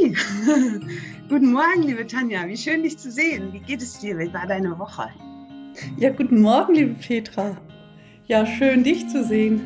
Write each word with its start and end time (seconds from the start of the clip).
Hi, 0.00 0.14
guten 1.28 1.52
Morgen, 1.52 1.82
liebe 1.82 2.06
Tanja. 2.06 2.46
Wie 2.46 2.56
schön, 2.56 2.82
dich 2.82 2.96
zu 2.96 3.10
sehen. 3.10 3.52
Wie 3.52 3.58
geht 3.58 3.82
es 3.82 3.98
dir? 3.98 4.18
Wie 4.18 4.32
war 4.32 4.46
deine 4.46 4.78
Woche? 4.78 5.08
Ja, 5.98 6.10
guten 6.10 6.40
Morgen, 6.40 6.74
liebe 6.74 6.94
Petra. 6.94 7.56
Ja, 8.26 8.46
schön, 8.46 8.82
dich 8.82 9.08
zu 9.08 9.24
sehen. 9.24 9.60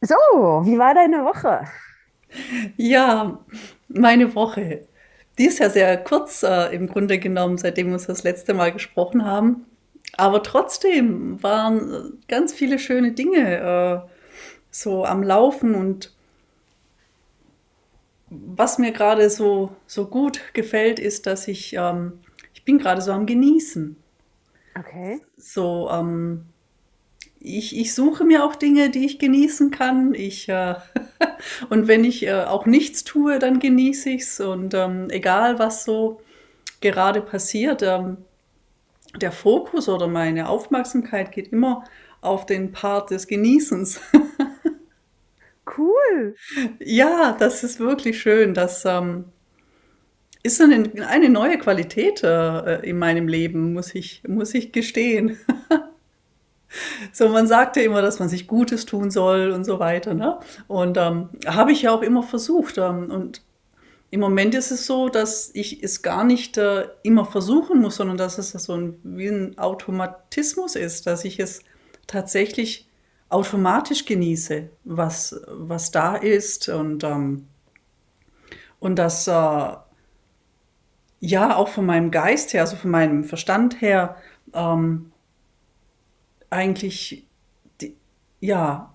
So, 0.00 0.16
wie 0.64 0.78
war 0.78 0.94
deine 0.94 1.24
Woche? 1.24 1.64
Ja, 2.76 3.38
meine 3.88 4.34
Woche. 4.34 4.88
Die 5.42 5.48
ist 5.48 5.58
ja 5.58 5.70
sehr 5.70 5.96
kurz 5.96 6.44
äh, 6.44 6.72
im 6.72 6.86
Grunde 6.86 7.18
genommen, 7.18 7.58
seitdem 7.58 7.88
wir 7.88 7.94
uns 7.94 8.06
das 8.06 8.22
letzte 8.22 8.54
Mal 8.54 8.70
gesprochen 8.70 9.24
haben. 9.24 9.66
Aber 10.16 10.44
trotzdem 10.44 11.42
waren 11.42 11.92
äh, 11.92 12.00
ganz 12.28 12.52
viele 12.52 12.78
schöne 12.78 13.10
Dinge 13.10 14.04
äh, 14.06 14.08
so 14.70 15.04
am 15.04 15.24
Laufen 15.24 15.74
und 15.74 16.14
was 18.30 18.78
mir 18.78 18.92
gerade 18.92 19.28
so, 19.30 19.74
so 19.88 20.06
gut 20.06 20.40
gefällt, 20.52 21.00
ist, 21.00 21.26
dass 21.26 21.48
ich, 21.48 21.74
ähm, 21.74 22.20
ich 22.54 22.64
bin 22.64 22.78
gerade 22.78 23.02
so 23.02 23.10
am 23.10 23.26
Genießen. 23.26 23.96
Okay. 24.78 25.22
So, 25.36 25.90
ähm, 25.90 26.44
ich, 27.44 27.76
ich 27.76 27.94
suche 27.94 28.24
mir 28.24 28.44
auch 28.44 28.54
Dinge, 28.54 28.90
die 28.90 29.04
ich 29.04 29.18
genießen 29.18 29.70
kann. 29.70 30.14
Ich, 30.14 30.48
äh, 30.48 30.74
und 31.70 31.88
wenn 31.88 32.04
ich 32.04 32.26
äh, 32.26 32.44
auch 32.44 32.66
nichts 32.66 33.04
tue, 33.04 33.38
dann 33.38 33.58
genieße 33.58 34.10
ich 34.10 34.22
es. 34.22 34.40
Und 34.40 34.74
ähm, 34.74 35.08
egal, 35.10 35.58
was 35.58 35.84
so 35.84 36.20
gerade 36.80 37.20
passiert, 37.20 37.82
ähm, 37.82 38.18
der 39.20 39.32
Fokus 39.32 39.88
oder 39.88 40.06
meine 40.06 40.48
Aufmerksamkeit 40.48 41.32
geht 41.32 41.52
immer 41.52 41.84
auf 42.20 42.46
den 42.46 42.72
Part 42.72 43.10
des 43.10 43.26
Genießens. 43.26 44.00
cool. 45.76 46.36
Ja, 46.78 47.36
das 47.38 47.64
ist 47.64 47.80
wirklich 47.80 48.20
schön. 48.20 48.54
Das 48.54 48.84
ähm, 48.84 49.24
ist 50.44 50.60
eine, 50.60 50.90
eine 51.08 51.28
neue 51.28 51.58
Qualität 51.58 52.22
äh, 52.22 52.88
in 52.88 52.98
meinem 52.98 53.26
Leben, 53.26 53.72
muss 53.72 53.94
ich, 53.94 54.22
muss 54.26 54.54
ich 54.54 54.70
gestehen. 54.70 55.38
So, 57.12 57.28
man 57.28 57.46
sagte 57.46 57.80
immer, 57.80 58.02
dass 58.02 58.18
man 58.18 58.28
sich 58.28 58.46
Gutes 58.46 58.86
tun 58.86 59.10
soll 59.10 59.50
und 59.50 59.64
so 59.64 59.78
weiter. 59.78 60.14
Ne? 60.14 60.38
Und 60.68 60.96
ähm, 60.98 61.30
habe 61.46 61.72
ich 61.72 61.82
ja 61.82 61.92
auch 61.92 62.02
immer 62.02 62.22
versucht. 62.22 62.78
Ähm, 62.78 63.10
und 63.10 63.42
im 64.10 64.20
Moment 64.20 64.54
ist 64.54 64.70
es 64.70 64.86
so, 64.86 65.08
dass 65.08 65.50
ich 65.54 65.82
es 65.82 66.02
gar 66.02 66.24
nicht 66.24 66.58
äh, 66.58 66.88
immer 67.02 67.24
versuchen 67.24 67.80
muss, 67.80 67.96
sondern 67.96 68.18
dass 68.18 68.38
es 68.38 68.50
so 68.50 68.74
ein, 68.74 69.00
wie 69.02 69.28
ein 69.28 69.58
Automatismus 69.58 70.76
ist, 70.76 71.06
dass 71.06 71.24
ich 71.24 71.40
es 71.40 71.60
tatsächlich 72.06 72.88
automatisch 73.30 74.04
genieße, 74.04 74.68
was, 74.84 75.40
was 75.48 75.90
da 75.90 76.16
ist 76.16 76.68
und, 76.68 77.04
ähm, 77.04 77.46
und 78.78 78.96
das 78.96 79.26
äh, 79.26 79.30
ja 81.20 81.56
auch 81.56 81.68
von 81.68 81.86
meinem 81.86 82.10
Geist 82.10 82.52
her, 82.52 82.60
also 82.60 82.76
von 82.76 82.90
meinem 82.90 83.24
Verstand 83.24 83.80
her, 83.80 84.16
ähm, 84.52 85.11
eigentlich, 86.52 87.26
die, 87.80 87.96
ja, 88.40 88.94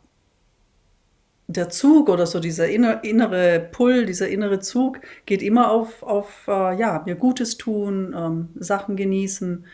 der 1.47 1.69
Zug 1.69 2.09
oder 2.09 2.25
so 2.25 2.39
dieser 2.39 2.67
inner, 2.67 3.03
innere 3.03 3.59
Pull, 3.59 4.05
dieser 4.05 4.27
innere 4.27 4.59
Zug 4.59 5.00
geht 5.25 5.41
immer 5.41 5.72
auf, 5.72 6.03
auf 6.03 6.47
äh, 6.47 6.78
ja, 6.78 7.02
mir 7.05 7.16
Gutes 7.16 7.58
tun, 7.58 8.13
ähm, 8.17 8.50
Sachen 8.55 8.97
genießen. 8.97 9.66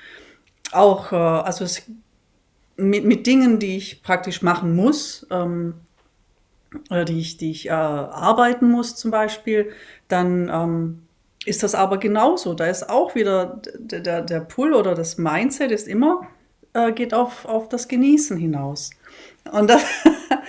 Auch, 0.71 1.11
äh, 1.11 1.15
also 1.15 1.65
es, 1.65 1.83
mit, 2.77 3.05
mit 3.05 3.25
Dingen, 3.27 3.59
die 3.59 3.77
ich 3.77 4.03
praktisch 4.03 4.41
machen 4.41 4.75
muss, 4.75 5.25
ähm, 5.31 5.75
oder 6.89 7.05
die 7.05 7.19
ich, 7.19 7.37
die 7.37 7.51
ich 7.51 7.67
äh, 7.67 7.71
arbeiten 7.71 8.69
muss 8.69 8.95
zum 8.95 9.11
Beispiel, 9.11 9.71
dann 10.07 10.49
ähm, 10.49 11.03
ist 11.45 11.63
das 11.63 11.75
aber 11.75 11.97
genauso. 11.97 12.53
Da 12.53 12.67
ist 12.67 12.89
auch 12.89 13.15
wieder 13.15 13.61
der, 13.77 13.99
der, 13.99 14.21
der 14.21 14.39
Pull 14.41 14.73
oder 14.73 14.95
das 14.95 15.17
Mindset 15.17 15.71
ist 15.71 15.87
immer, 15.87 16.27
äh, 16.73 16.91
geht 16.91 17.13
auf, 17.13 17.45
auf 17.45 17.69
das 17.69 17.87
Genießen 17.87 18.37
hinaus. 18.37 18.91
Und 19.51 19.69
das, 19.69 19.83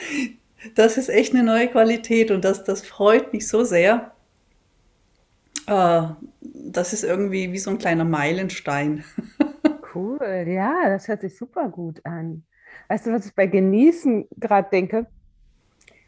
das 0.75 0.97
ist 0.97 1.09
echt 1.09 1.35
eine 1.35 1.45
neue 1.45 1.69
Qualität 1.69 2.31
und 2.31 2.45
das, 2.45 2.65
das 2.65 2.83
freut 2.83 3.33
mich 3.33 3.49
so 3.49 3.65
sehr. 3.65 4.13
Äh, 5.67 6.03
das 6.41 6.93
ist 6.93 7.05
irgendwie 7.05 7.53
wie 7.53 7.59
so 7.59 7.71
ein 7.71 7.79
kleiner 7.79 8.05
Meilenstein. 8.05 9.05
Cool, 9.95 10.45
ja, 10.49 10.89
das 10.89 11.07
hört 11.07 11.21
sich 11.21 11.39
super 11.39 11.69
gut 11.69 12.05
an. 12.05 12.43
Weißt 12.89 13.07
du, 13.07 13.13
was 13.13 13.27
ich 13.27 13.35
bei 13.37 13.47
Genießen 13.47 14.27
gerade 14.37 14.69
denke? 14.69 15.07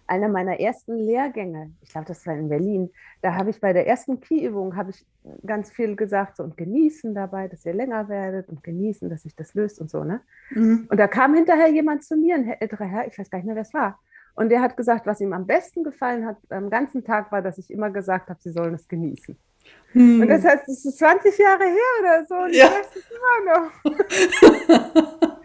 Einer 0.06 0.28
meiner 0.28 0.60
ersten 0.60 0.96
Lehrgänge, 0.98 1.72
ich 1.82 1.90
glaube, 1.90 2.06
das 2.06 2.26
war 2.26 2.34
in 2.34 2.48
Berlin, 2.48 2.90
da 3.22 3.34
habe 3.34 3.50
ich 3.50 3.60
bei 3.60 3.72
der 3.72 3.86
ersten 3.86 4.20
Keyübung 4.20 4.76
habe 4.76 4.90
ich 4.90 5.04
ganz 5.44 5.70
viel 5.70 5.96
gesagt 5.96 6.36
so, 6.36 6.44
und 6.44 6.56
genießen 6.56 7.14
dabei, 7.14 7.48
dass 7.48 7.66
ihr 7.66 7.74
länger 7.74 8.08
werdet 8.08 8.48
und 8.48 8.62
genießen, 8.62 9.10
dass 9.10 9.22
sich 9.22 9.34
das 9.34 9.54
löst 9.54 9.80
und 9.80 9.90
so. 9.90 10.04
Ne? 10.04 10.20
Mhm. 10.50 10.86
Und 10.90 10.98
da 10.98 11.08
kam 11.08 11.34
hinterher 11.34 11.68
jemand 11.68 12.04
zu 12.04 12.16
mir, 12.16 12.36
ein 12.36 12.48
älterer 12.48 12.84
Herr, 12.84 13.06
ich 13.06 13.18
weiß 13.18 13.30
gar 13.30 13.38
nicht 13.38 13.46
mehr, 13.46 13.56
wer 13.56 13.62
es 13.62 13.74
war. 13.74 13.98
Und 14.34 14.50
der 14.50 14.60
hat 14.60 14.76
gesagt, 14.76 15.06
was 15.06 15.20
ihm 15.20 15.32
am 15.32 15.46
besten 15.46 15.82
gefallen 15.82 16.26
hat 16.26 16.36
am 16.50 16.68
ganzen 16.68 17.02
Tag 17.04 17.32
war, 17.32 17.42
dass 17.42 17.58
ich 17.58 17.70
immer 17.70 17.90
gesagt 17.90 18.28
habe, 18.28 18.38
sie 18.40 18.50
sollen 18.50 18.74
es 18.74 18.86
genießen. 18.86 19.36
Hm. 19.92 20.20
Und 20.20 20.28
das 20.28 20.44
heißt, 20.44 20.68
es 20.68 20.84
ist 20.84 20.98
20 20.98 21.38
Jahre 21.38 21.64
her 21.64 22.00
oder 22.00 22.26
so 22.26 22.34
und 22.34 22.54
ja. 22.54 22.66
ich 22.66 22.72
weiß 22.72 22.96
es 22.96 23.10
immer 23.10 23.40
noch. 24.70 25.32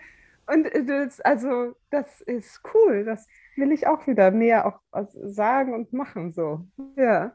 und 0.51 0.89
das, 0.89 1.21
also, 1.21 1.75
das 1.89 2.21
ist 2.21 2.61
cool. 2.73 3.05
Das, 3.05 3.27
will 3.55 3.71
ich 3.71 3.87
auch 3.87 4.05
wieder 4.07 4.31
mehr 4.31 4.65
auch 4.65 4.79
sagen 5.23 5.73
und 5.73 5.93
machen 5.93 6.33
so. 6.33 6.65
Ja. 6.97 7.33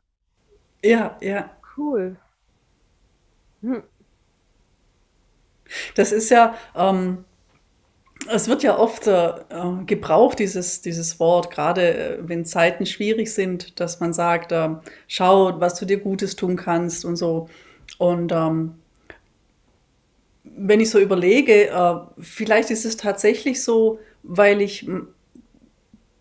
Ja, 0.82 1.16
ja. 1.21 1.50
Cool. 1.77 2.16
Hm. 3.62 3.82
Das 5.94 6.12
ist 6.12 6.31
ja, 6.31 6.54
ähm, 6.75 7.25
es 8.28 8.49
wird 8.49 8.62
ja 8.62 8.78
oft 8.78 9.06
äh, 9.06 9.33
gebraucht, 9.87 10.38
dieses, 10.38 10.81
dieses 10.81 11.19
Wort, 11.19 11.50
gerade 11.50 11.94
äh, 11.94 12.19
wenn 12.21 12.44
Zeiten 12.44 12.87
schwierig 12.87 13.33
sind, 13.33 13.81
dass 13.81 14.00
man 14.00 14.12
sagt, 14.12 14.53
äh, 14.53 14.69
schau, 15.09 15.60
was 15.60 15.75
du 15.75 15.87
dir 15.87 15.98
Gutes 15.98 16.37
tun 16.37 16.56
kannst 16.56 17.04
und 17.04 17.16
so. 17.16 17.48
Und 17.98 18.33
ähm, 18.33 18.75
wenn 20.56 20.81
ich 20.81 20.91
so 20.91 20.99
überlege, 20.99 21.69
äh, 21.69 21.94
vielleicht 22.19 22.71
ist 22.71 22.84
es 22.84 22.97
tatsächlich 22.97 23.62
so, 23.62 23.99
weil 24.22 24.61
ich 24.61 24.89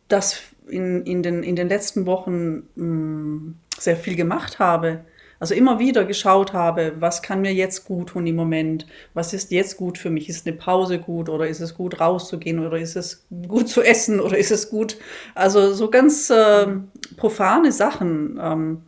das 0.08 0.42
in, 0.68 1.04
in, 1.04 1.24
den, 1.24 1.44
in 1.44 1.56
den 1.56 1.70
letzten 1.70 2.06
Wochen 2.06 2.64
mh, 2.76 2.86
mm, 2.86 3.56
sehr 3.78 3.96
viel 3.98 4.16
gemacht 4.16 4.60
habe. 4.60 5.06
Also 5.40 5.54
immer 5.54 5.80
wieder 5.80 6.06
geschaut 6.06 6.54
habe, 6.54 6.94
was 7.00 7.22
kann 7.22 7.42
mir 7.42 7.54
jetzt 7.54 7.86
gut 7.86 8.10
tun 8.10 8.26
im 8.26 8.38
Moment? 8.38 8.88
Was 9.14 9.34
ist 9.34 9.52
jetzt 9.52 9.76
gut 9.76 9.98
für 9.98 10.10
mich? 10.10 10.30
Ist 10.30 10.48
eine 10.48 10.56
Pause 10.56 10.98
gut 10.98 11.28
oder 11.28 11.48
ist 11.48 11.60
es 11.60 11.76
gut 11.76 12.00
rauszugehen 12.00 12.66
oder 12.66 12.78
ist 12.78 12.96
es 12.96 13.26
gut 13.48 13.68
zu 13.68 13.82
essen 13.82 14.22
oder 14.22 14.38
ist 14.38 14.52
es 14.52 14.70
gut? 14.70 14.98
Also 15.36 15.74
so 15.74 15.90
ganz 15.90 16.30
äh, 16.30 16.68
profane 17.18 17.74
Sachen, 17.74 18.40
ähm, 18.42 18.82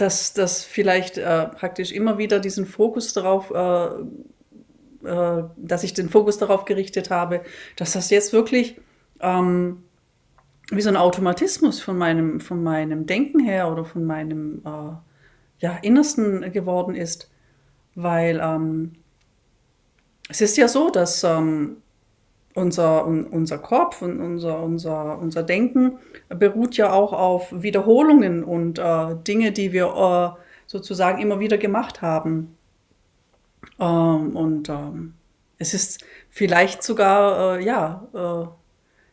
dass 0.00 0.32
das 0.32 0.64
vielleicht 0.64 1.18
äh, 1.18 1.46
praktisch 1.46 1.92
immer 1.92 2.18
wieder 2.18 2.40
diesen 2.40 2.66
Fokus 2.66 3.12
darauf, 3.12 3.50
äh, 3.50 5.08
äh, 5.08 5.44
dass 5.56 5.84
ich 5.84 5.94
den 5.94 6.08
Fokus 6.08 6.38
darauf 6.38 6.64
gerichtet 6.64 7.10
habe, 7.10 7.42
dass 7.76 7.92
das 7.92 8.10
jetzt 8.10 8.32
wirklich 8.32 8.80
ähm, 9.20 9.84
wie 10.70 10.80
so 10.80 10.88
ein 10.88 10.96
Automatismus 10.96 11.80
von 11.80 11.96
meinem, 11.98 12.40
von 12.40 12.62
meinem 12.62 13.06
Denken 13.06 13.40
her 13.40 13.70
oder 13.70 13.84
von 13.84 14.04
meinem 14.04 14.62
äh, 14.64 14.92
ja, 15.60 15.78
Innersten 15.82 16.52
geworden 16.52 16.94
ist. 16.94 17.30
Weil 17.94 18.40
ähm, 18.42 18.92
es 20.28 20.40
ist 20.40 20.56
ja 20.56 20.68
so, 20.68 20.90
dass 20.90 21.24
ähm, 21.24 21.78
unser, 22.58 23.06
un, 23.06 23.24
unser 23.24 23.58
Kopf 23.58 24.02
und 24.02 24.20
unser, 24.20 24.62
unser, 24.62 25.18
unser 25.18 25.42
Denken 25.42 25.98
beruht 26.28 26.76
ja 26.76 26.92
auch 26.92 27.12
auf 27.12 27.52
Wiederholungen 27.52 28.44
und 28.44 28.78
äh, 28.78 29.16
Dinge, 29.26 29.52
die 29.52 29.72
wir 29.72 30.36
äh, 30.36 30.40
sozusagen 30.66 31.20
immer 31.20 31.40
wieder 31.40 31.58
gemacht 31.58 32.02
haben. 32.02 32.56
Ähm, 33.78 34.36
und 34.36 34.68
ähm, 34.68 35.14
es 35.58 35.74
ist 35.74 36.04
vielleicht 36.28 36.82
sogar, 36.82 37.58
äh, 37.58 37.64
ja, 37.64 38.06
äh, 38.14 38.48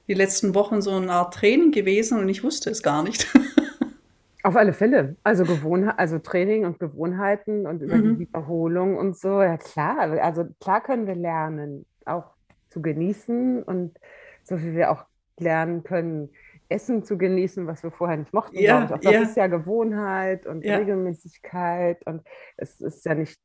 die 0.07 0.13
letzten 0.13 0.53
Wochen 0.53 0.81
so 0.81 0.91
eine 0.91 1.11
Art 1.11 1.33
Training 1.33 1.71
gewesen 1.71 2.19
und 2.19 2.29
ich 2.29 2.43
wusste 2.43 2.69
es 2.69 2.83
gar 2.83 3.03
nicht. 3.03 3.27
Auf 4.43 4.55
alle 4.55 4.73
Fälle. 4.73 5.15
Also, 5.23 5.43
Gewohnheit, 5.43 5.97
also 5.97 6.19
Training 6.19 6.65
und 6.65 6.77
Gewohnheiten 6.77 7.65
und 7.65 7.81
über 7.81 7.95
mhm. 7.95 8.03
die 8.03 8.19
Wiederholung 8.19 8.95
und 8.97 9.17
so. 9.17 9.41
Ja, 9.41 9.57
klar. 9.57 9.97
Also, 10.21 10.45
klar 10.59 10.83
können 10.83 11.07
wir 11.07 11.15
lernen, 11.15 11.87
auch 12.05 12.34
zu 12.75 12.81
genießen 12.81 13.63
und 13.63 13.97
so 14.43 14.61
wie 14.61 14.75
wir 14.75 14.91
auch 14.91 15.05
lernen 15.39 15.83
können, 15.83 16.29
Essen 16.67 17.05
zu 17.05 17.17
genießen, 17.17 17.67
was 17.67 17.83
wir 17.83 17.91
vorher 17.91 18.17
nicht 18.17 18.33
mochten. 18.33 18.59
Ja, 18.59 18.83
auch 18.83 18.99
das 18.99 19.13
ja. 19.13 19.21
ist 19.21 19.37
ja 19.37 19.47
Gewohnheit 19.47 20.45
und 20.45 20.65
ja. 20.65 20.75
Regelmäßigkeit 20.75 22.05
und 22.05 22.21
es 22.57 22.81
ist 22.81 23.05
ja 23.05 23.15
nicht 23.15 23.39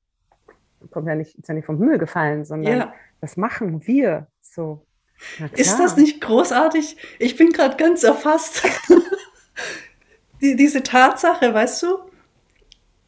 kommt 0.90 1.06
ja 1.06 1.14
nicht, 1.14 1.38
ist 1.38 1.46
ja 1.46 1.54
nicht 1.54 1.66
vom 1.66 1.78
Himmel 1.78 1.98
gefallen, 1.98 2.44
sondern 2.44 2.78
ja. 2.78 2.94
das 3.20 3.36
machen 3.36 3.86
wir 3.86 4.26
so. 4.40 4.84
Ist 5.52 5.78
das 5.78 5.96
nicht 5.96 6.20
großartig? 6.20 6.96
Ich 7.20 7.36
bin 7.36 7.52
gerade 7.52 7.76
ganz 7.76 8.02
erfasst. 8.02 8.66
Die, 10.40 10.56
diese 10.56 10.82
Tatsache, 10.82 11.52
weißt 11.52 11.82
du? 11.82 11.98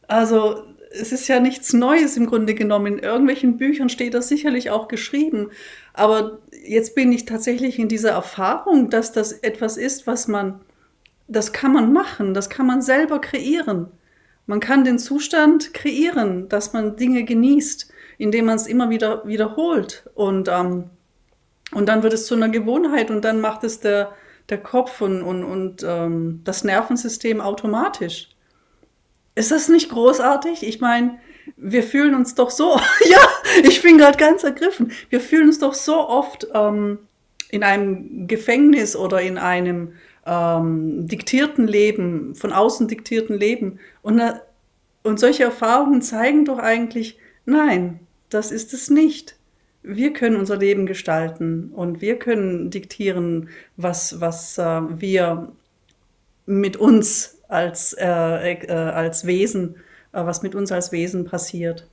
Also, 0.07 0.72
es 0.93 1.11
ist 1.11 1.27
ja 1.27 1.39
nichts 1.39 1.73
Neues 1.73 2.17
im 2.17 2.27
Grunde 2.27 2.53
genommen. 2.53 2.97
In 2.97 2.99
irgendwelchen 2.99 3.57
Büchern 3.57 3.89
steht 3.89 4.13
das 4.13 4.27
sicherlich 4.27 4.69
auch 4.69 4.87
geschrieben. 4.87 5.49
Aber 5.93 6.39
jetzt 6.65 6.95
bin 6.95 7.11
ich 7.11 7.25
tatsächlich 7.25 7.79
in 7.79 7.87
dieser 7.87 8.11
Erfahrung, 8.11 8.89
dass 8.89 9.11
das 9.11 9.31
etwas 9.31 9.77
ist, 9.77 10.05
was 10.05 10.27
man, 10.27 10.61
das 11.27 11.51
kann 11.51 11.73
man 11.73 11.93
machen, 11.93 12.33
das 12.33 12.49
kann 12.49 12.67
man 12.67 12.81
selber 12.81 13.19
kreieren. 13.19 13.87
Man 14.45 14.59
kann 14.59 14.83
den 14.83 14.99
Zustand 14.99 15.73
kreieren, 15.73 16.49
dass 16.49 16.73
man 16.73 16.95
Dinge 16.95 17.23
genießt, 17.23 17.91
indem 18.17 18.45
man 18.45 18.55
es 18.57 18.67
immer 18.67 18.89
wieder 18.89 19.25
wiederholt. 19.25 20.09
Und, 20.13 20.47
ähm, 20.47 20.89
und 21.73 21.87
dann 21.87 22.03
wird 22.03 22.13
es 22.13 22.27
zu 22.27 22.35
einer 22.35 22.49
Gewohnheit 22.49 23.09
und 23.09 23.23
dann 23.25 23.41
macht 23.41 23.63
es 23.63 23.79
der, 23.79 24.11
der 24.49 24.59
Kopf 24.59 25.01
und, 25.01 25.23
und, 25.23 25.43
und 25.43 25.83
ähm, 25.87 26.41
das 26.43 26.63
Nervensystem 26.63 27.41
automatisch. 27.41 28.32
Ist 29.35 29.51
das 29.51 29.67
nicht 29.69 29.89
großartig? 29.89 30.63
Ich 30.63 30.79
meine, 30.79 31.19
wir 31.57 31.83
fühlen 31.83 32.15
uns 32.15 32.35
doch 32.35 32.49
so, 32.49 32.79
ja, 33.09 33.19
ich 33.63 33.81
bin 33.81 33.97
gerade 33.97 34.17
ganz 34.17 34.43
ergriffen, 34.43 34.91
wir 35.09 35.19
fühlen 35.19 35.47
uns 35.47 35.59
doch 35.59 35.73
so 35.73 36.07
oft 36.07 36.47
ähm, 36.53 36.99
in 37.49 37.63
einem 37.63 38.27
Gefängnis 38.27 38.95
oder 38.95 39.21
in 39.21 39.37
einem 39.37 39.93
ähm, 40.25 41.07
diktierten 41.07 41.67
Leben, 41.67 42.35
von 42.35 42.53
außen 42.53 42.87
diktierten 42.87 43.37
Leben. 43.37 43.79
Und, 44.01 44.19
äh, 44.19 44.33
und 45.03 45.19
solche 45.19 45.43
Erfahrungen 45.43 46.01
zeigen 46.01 46.45
doch 46.45 46.59
eigentlich, 46.59 47.17
nein, 47.45 47.99
das 48.29 48.51
ist 48.51 48.73
es 48.73 48.89
nicht. 48.89 49.35
Wir 49.81 50.13
können 50.13 50.37
unser 50.37 50.57
Leben 50.57 50.85
gestalten 50.85 51.71
und 51.73 51.99
wir 51.99 52.17
können 52.17 52.69
diktieren, 52.69 53.49
was, 53.75 54.21
was 54.21 54.57
äh, 54.57 54.81
wir 54.89 55.51
mit 56.45 56.77
uns 56.77 57.41
als, 57.53 57.93
äh, 57.93 58.05
äh, 58.05 58.71
als 58.71 59.25
Wesen, 59.25 59.75
äh, 60.11 60.25
was 60.25 60.43
mit 60.43 60.55
uns 60.55 60.71
als 60.71 60.91
Wesen 60.91 61.25
passiert. 61.25 61.87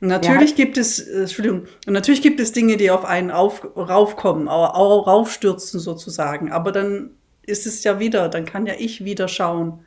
natürlich 0.00 0.50
ja. 0.50 0.64
gibt 0.64 0.78
es, 0.78 1.00
äh, 1.00 1.20
Entschuldigung, 1.20 1.64
natürlich 1.86 2.22
gibt 2.22 2.40
es 2.40 2.52
Dinge, 2.52 2.76
die 2.76 2.90
auf 2.90 3.04
einen 3.04 3.30
auf, 3.30 3.64
raufkommen, 3.76 4.48
auch, 4.48 5.06
raufstürzen 5.06 5.80
sozusagen. 5.80 6.52
Aber 6.52 6.72
dann 6.72 7.10
ist 7.42 7.66
es 7.66 7.84
ja 7.84 7.98
wieder, 7.98 8.28
dann 8.28 8.44
kann 8.44 8.66
ja 8.66 8.74
ich 8.78 9.04
wieder 9.04 9.28
schauen, 9.28 9.84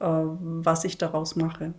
äh, 0.00 0.04
was 0.06 0.84
ich 0.84 0.98
daraus 0.98 1.36
mache. 1.36 1.74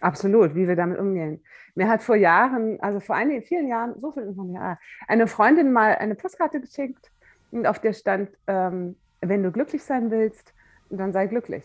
Absolut, 0.00 0.54
wie 0.54 0.68
wir 0.68 0.76
damit 0.76 0.98
umgehen. 0.98 1.40
Mir 1.74 1.88
hat 1.88 2.02
vor 2.02 2.16
Jahren, 2.16 2.78
also 2.80 3.00
vor 3.00 3.16
einigen, 3.16 3.42
vielen 3.42 3.68
Jahren, 3.68 3.94
so 4.00 4.12
viel 4.12 4.24
Information, 4.24 4.76
eine 5.08 5.26
Freundin 5.26 5.72
mal 5.72 5.94
eine 5.96 6.14
Postkarte 6.14 6.60
geschickt 6.60 7.10
und 7.50 7.66
auf 7.66 7.80
der 7.80 7.92
stand, 7.92 8.30
ähm, 8.46 8.96
wenn 9.20 9.42
du 9.42 9.50
glücklich 9.50 9.82
sein 9.82 10.10
willst, 10.10 10.52
dann 10.90 11.12
sei 11.12 11.26
glücklich. 11.26 11.64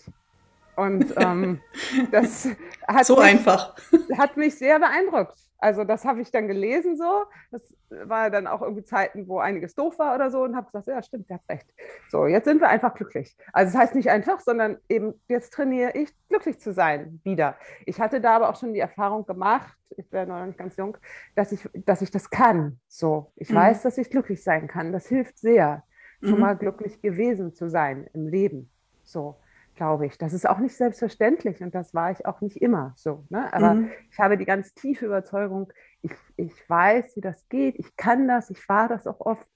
Und 0.75 1.13
ähm, 1.17 1.61
das 2.11 2.49
hat, 2.87 3.05
so 3.05 3.17
mich, 3.17 3.25
einfach. 3.25 3.75
hat 4.17 4.37
mich 4.37 4.57
sehr 4.57 4.79
beeindruckt. 4.79 5.37
Also 5.61 5.83
das 5.83 6.05
habe 6.05 6.21
ich 6.21 6.31
dann 6.31 6.47
gelesen 6.47 6.97
so. 6.97 7.25
Das 7.51 7.61
war 7.89 8.31
dann 8.31 8.47
auch 8.47 8.63
irgendwie 8.63 8.83
Zeiten, 8.83 9.27
wo 9.27 9.37
einiges 9.37 9.75
doof 9.75 9.99
war 9.99 10.15
oder 10.15 10.31
so 10.31 10.43
und 10.43 10.55
habe 10.55 10.65
gesagt, 10.65 10.87
ja 10.87 11.03
stimmt, 11.03 11.29
der 11.29 11.37
hat 11.37 11.43
recht. 11.49 11.67
So, 12.09 12.25
jetzt 12.25 12.45
sind 12.45 12.61
wir 12.61 12.69
einfach 12.69 12.95
glücklich. 12.95 13.37
Also 13.53 13.71
das 13.71 13.79
heißt 13.79 13.95
nicht 13.95 14.09
einfach, 14.09 14.39
sondern 14.39 14.79
eben 14.89 15.13
jetzt 15.27 15.53
trainiere 15.53 15.91
ich, 15.91 16.09
glücklich 16.29 16.59
zu 16.59 16.73
sein 16.73 17.19
wieder. 17.23 17.55
Ich 17.85 18.01
hatte 18.01 18.21
da 18.21 18.37
aber 18.37 18.49
auch 18.49 18.55
schon 18.55 18.73
die 18.73 18.79
Erfahrung 18.79 19.25
gemacht, 19.27 19.77
ich 19.97 20.11
wäre 20.11 20.25
noch 20.25 20.43
nicht 20.43 20.57
ganz 20.57 20.77
jung, 20.77 20.97
dass 21.35 21.51
ich, 21.51 21.69
dass 21.73 22.01
ich 22.01 22.09
das 22.09 22.31
kann. 22.31 22.79
So, 22.87 23.31
ich 23.35 23.51
mhm. 23.51 23.55
weiß, 23.55 23.83
dass 23.83 23.99
ich 23.99 24.09
glücklich 24.09 24.43
sein 24.43 24.67
kann. 24.67 24.91
Das 24.91 25.07
hilft 25.07 25.37
sehr, 25.37 25.83
schon 26.21 26.35
mhm. 26.35 26.39
mal 26.39 26.57
glücklich 26.57 27.01
gewesen 27.01 27.53
zu 27.53 27.69
sein 27.69 28.09
im 28.13 28.27
Leben. 28.27 28.71
So 29.03 29.40
glaube 29.81 30.05
ich. 30.05 30.19
Das 30.19 30.31
ist 30.31 30.47
auch 30.47 30.59
nicht 30.59 30.75
selbstverständlich 30.75 31.63
und 31.63 31.73
das 31.73 31.95
war 31.95 32.11
ich 32.11 32.27
auch 32.27 32.39
nicht 32.41 32.61
immer 32.61 32.93
so. 32.97 33.25
Ne? 33.29 33.51
Aber 33.51 33.73
mhm. 33.73 33.89
ich 34.11 34.19
habe 34.19 34.37
die 34.37 34.45
ganz 34.45 34.75
tiefe 34.75 35.07
Überzeugung, 35.07 35.73
ich, 36.03 36.11
ich 36.37 36.69
weiß, 36.69 37.15
wie 37.15 37.21
das 37.21 37.49
geht, 37.49 37.79
ich 37.79 37.95
kann 37.95 38.27
das, 38.27 38.51
ich 38.51 38.61
fahre 38.61 38.89
das 38.89 39.07
auch 39.07 39.19
oft 39.21 39.47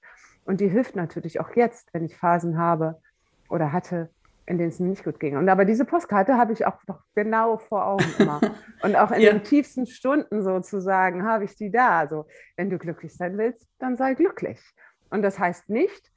und 0.44 0.62
die 0.62 0.68
hilft 0.68 0.96
natürlich 0.96 1.40
auch 1.40 1.56
jetzt, 1.56 1.94
wenn 1.94 2.04
ich 2.04 2.18
Phasen 2.18 2.58
habe 2.58 3.00
oder 3.50 3.72
hatte, 3.72 4.10
in 4.48 4.58
denen 4.58 4.70
es 4.70 4.80
mir 4.80 4.90
nicht 4.90 5.04
gut 5.04 5.20
ging. 5.20 5.38
Und 5.38 5.48
aber 5.48 5.64
diese 5.64 5.86
Postkarte 5.86 6.38
habe 6.38 6.54
ich 6.54 6.66
auch 6.66 6.80
noch 6.88 7.04
genau 7.14 7.60
vor 7.60 7.86
Augen 7.86 8.12
immer. 8.18 8.42
Und 8.82 8.96
auch 8.96 9.12
in 9.12 9.22
ja. 9.22 9.32
den 9.32 9.44
tiefsten 9.44 9.86
Stunden 9.86 10.42
sozusagen 10.42 11.24
habe 11.24 11.44
ich 11.44 11.56
die 11.56 11.70
da. 11.70 12.00
Also 12.00 12.26
wenn 12.56 12.72
du 12.72 12.80
glücklich 12.80 13.16
sein 13.16 13.38
willst, 13.38 13.68
dann 13.78 13.96
sei 13.96 14.16
glücklich. 14.16 14.60
Und 15.12 15.22
das 15.22 15.38
heißt 15.38 15.70
nicht, 15.70 16.12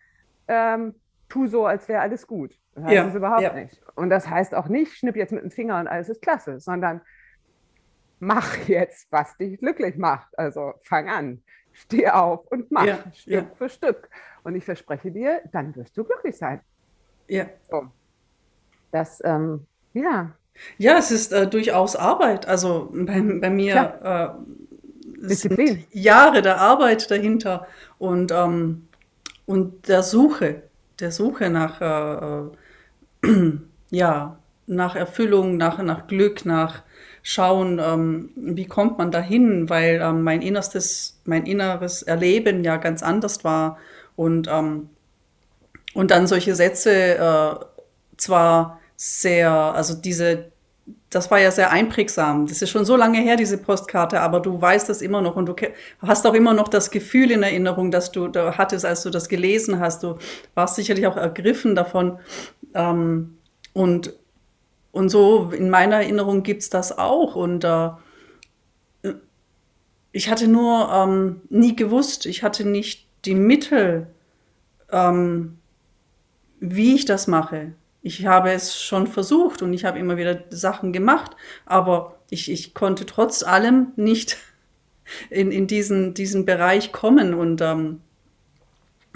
ähm, 0.49 0.94
tu 1.28 1.46
so, 1.46 1.66
als 1.66 1.88
wäre 1.88 2.00
alles 2.00 2.26
gut. 2.26 2.58
Das 2.75 2.84
heißt 2.84 2.94
ja, 2.94 3.08
es 3.08 3.14
überhaupt 3.14 3.42
ja. 3.42 3.52
nicht. 3.52 3.80
Und 3.94 4.10
das 4.10 4.28
heißt 4.28 4.54
auch 4.54 4.69
nicht, 4.69 4.96
schnipp 4.96 5.16
jetzt 5.16 5.32
mit 5.32 5.42
dem 5.42 5.50
Finger 5.50 5.80
und 5.80 5.88
alles 5.88 6.08
ist 6.08 6.22
klasse, 6.22 6.60
sondern 6.60 7.00
mach 8.20 8.56
jetzt, 8.69 9.10
was 9.10 9.36
dich 9.36 9.58
glücklich 9.58 9.96
macht. 9.96 10.38
Also 10.38 10.75
fang 10.82 11.08
an, 11.08 11.42
steh 11.72 12.08
auf 12.08 12.46
und 12.48 12.70
mach 12.70 12.86
ja, 12.86 12.98
Stück 13.12 13.56
für 13.56 13.69
Stück. 13.69 14.08
Und 14.44 14.54
ich 14.54 14.64
verspreche 14.64 15.10
dir, 15.10 15.42
dann 15.52 15.75
wirst 15.76 15.96
du 15.96 16.04
glücklich 16.04 16.36
sein. 16.36 16.60
Ja. 17.26 17.46
So. 17.70 17.88
Das, 18.90 19.20
ähm, 19.24 19.66
ja. 19.92 20.32
Ja, 20.78 20.98
es 20.98 21.10
ist 21.10 21.32
äh, 21.32 21.46
durchaus 21.46 21.94
Arbeit. 21.94 22.46
Also 22.46 22.90
bei, 22.92 23.20
bei 23.20 23.50
mir 23.50 24.38
äh, 24.40 25.26
sind 25.34 25.86
Jahre 25.92 26.42
der 26.42 26.60
Arbeit 26.60 27.10
dahinter 27.10 27.66
und, 27.98 28.32
ähm, 28.32 28.88
und 29.46 29.88
der 29.88 30.02
Suche 30.02 30.68
der 31.00 31.12
Suche 31.12 31.50
nach, 31.50 31.80
äh, 31.80 33.28
äh, 33.28 33.52
ja, 33.90 34.38
nach 34.66 34.96
Erfüllung, 34.96 35.56
nach, 35.56 35.82
nach 35.82 36.06
Glück, 36.06 36.44
nach 36.44 36.82
Schauen, 37.22 37.78
ähm, 37.82 38.30
wie 38.36 38.66
kommt 38.66 38.98
man 38.98 39.10
dahin, 39.10 39.68
weil 39.68 40.00
ähm, 40.02 40.22
mein 40.22 40.42
innerstes, 40.42 41.20
mein 41.24 41.46
inneres 41.46 42.02
Erleben 42.02 42.64
ja 42.64 42.76
ganz 42.76 43.02
anders 43.02 43.44
war 43.44 43.78
und, 44.16 44.48
ähm, 44.50 44.90
und 45.94 46.10
dann 46.10 46.26
solche 46.26 46.54
Sätze 46.54 47.16
äh, 47.16 47.64
zwar 48.16 48.80
sehr, 48.96 49.50
also 49.50 49.94
diese, 49.94 50.50
das 51.11 51.31
war 51.31 51.40
ja 51.40 51.50
sehr 51.50 51.70
einprägsam. 51.70 52.46
Das 52.46 52.61
ist 52.61 52.70
schon 52.70 52.85
so 52.85 52.96
lange 52.96 53.19
her, 53.19 53.37
diese 53.37 53.58
Postkarte, 53.58 54.20
aber 54.20 54.40
du 54.40 54.61
weißt 54.61 54.88
das 54.88 55.00
immer 55.00 55.23
noch 55.23 55.37
und 55.37 55.46
du 55.46 55.55
hast 56.02 56.27
auch 56.27 56.34
immer 56.34 56.53
noch 56.53 56.69
das 56.69 56.91
Gefühl 56.91 57.31
in 57.31 57.43
Erinnerung, 57.43 57.91
dass 57.91 58.12
du 58.12 58.29
da 58.29 58.58
hattest, 58.58 58.84
als 58.84 59.03
du 59.03 59.10
das 59.10 59.29
gelesen 59.29 59.81
hast. 59.81 60.03
Du 60.03 60.19
warst 60.55 60.74
sicherlich 60.74 61.06
auch 61.06 61.17
ergriffen 61.17 61.74
davon. 61.74 62.19
Ähm, 62.74 63.39
und, 63.72 64.12
und 64.93 65.08
so 65.08 65.51
in 65.51 65.70
meiner 65.70 65.96
Erinnerung 65.96 66.43
gibt 66.43 66.62
es 66.62 66.70
das 66.70 66.96
auch. 66.96 67.36
Und 67.36 67.65
äh, 67.65 67.91
ich 70.12 70.31
hatte 70.31 70.48
nur 70.48 70.91
ähm, 70.93 71.41
nie 71.48 71.74
gewusst, 71.74 72.27
ich 72.27 72.43
hatte 72.43 72.67
nicht 72.67 73.08
die 73.24 73.34
Mittel, 73.34 74.08
ähm, 74.91 75.58
wie 76.60 76.94
ich 76.94 77.05
das 77.06 77.27
mache 77.29 77.72
ich 78.08 78.27
habe 78.27 78.50
es 78.53 78.81
schon 78.81 79.06
versucht 79.06 79.60
und 79.60 79.74
ich 79.74 79.84
habe 79.84 79.98
immer 79.98 80.17
wieder 80.17 80.44
Sachen 80.48 80.94
gemacht, 80.94 81.36
aber 81.67 82.17
ich, 82.31 82.50
ich 82.50 82.72
konnte 82.72 83.05
trotz 83.05 83.43
allem 83.43 83.93
nicht 83.96 84.38
in, 85.31 85.53
in 85.53 85.67
diesen, 85.67 86.15
diesen 86.15 86.46
Bereich 86.46 86.91
kommen 86.91 87.34
und 87.34 87.60
ähm, 87.60 88.00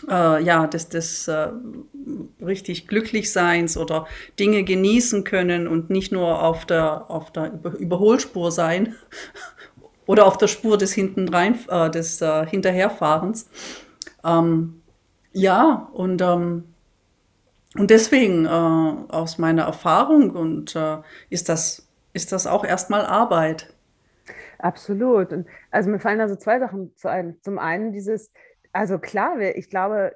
äh, 0.08 0.42
ja, 0.42 0.66
des, 0.66 0.88
des 0.90 1.26
äh, 1.28 1.48
richtig 2.40 2.86
Glücklichseins 2.86 3.78
oder 3.78 4.06
Dinge 4.38 4.62
genießen 4.62 5.24
können 5.24 5.68
und 5.68 5.88
nicht 5.88 6.12
nur 6.12 6.42
auf 6.42 6.66
der, 6.66 7.10
auf 7.10 7.32
der 7.32 7.52
Überholspur 7.78 8.52
sein 8.52 8.94
oder 10.06 10.26
auf 10.26 10.36
der 10.36 10.48
Spur 10.48 10.76
des 10.76 10.92
Hintendrein, 10.92 11.58
äh, 11.68 11.88
des 11.88 12.20
äh, 12.20 12.46
Hinterherfahrens. 12.46 13.48
Ähm, 14.22 14.82
ja, 15.32 15.88
und 15.94 16.20
ähm, 16.20 16.71
und 17.76 17.90
deswegen, 17.90 18.44
äh, 18.44 18.48
aus 18.48 19.38
meiner 19.38 19.62
Erfahrung, 19.62 20.30
und 20.30 20.76
äh, 20.76 20.98
ist, 21.30 21.48
das, 21.48 21.88
ist 22.12 22.32
das 22.32 22.46
auch 22.46 22.64
erstmal 22.64 23.06
Arbeit. 23.06 23.72
Absolut. 24.58 25.32
Und 25.32 25.46
also 25.70 25.90
mir 25.90 25.98
fallen 25.98 26.20
also 26.20 26.36
zwei 26.36 26.58
Sachen 26.58 26.94
zu 26.96 27.08
ein. 27.08 27.36
Zum 27.40 27.58
einen 27.58 27.92
dieses, 27.92 28.30
also 28.72 28.98
klar, 28.98 29.40
ich 29.40 29.70
glaube, 29.70 30.14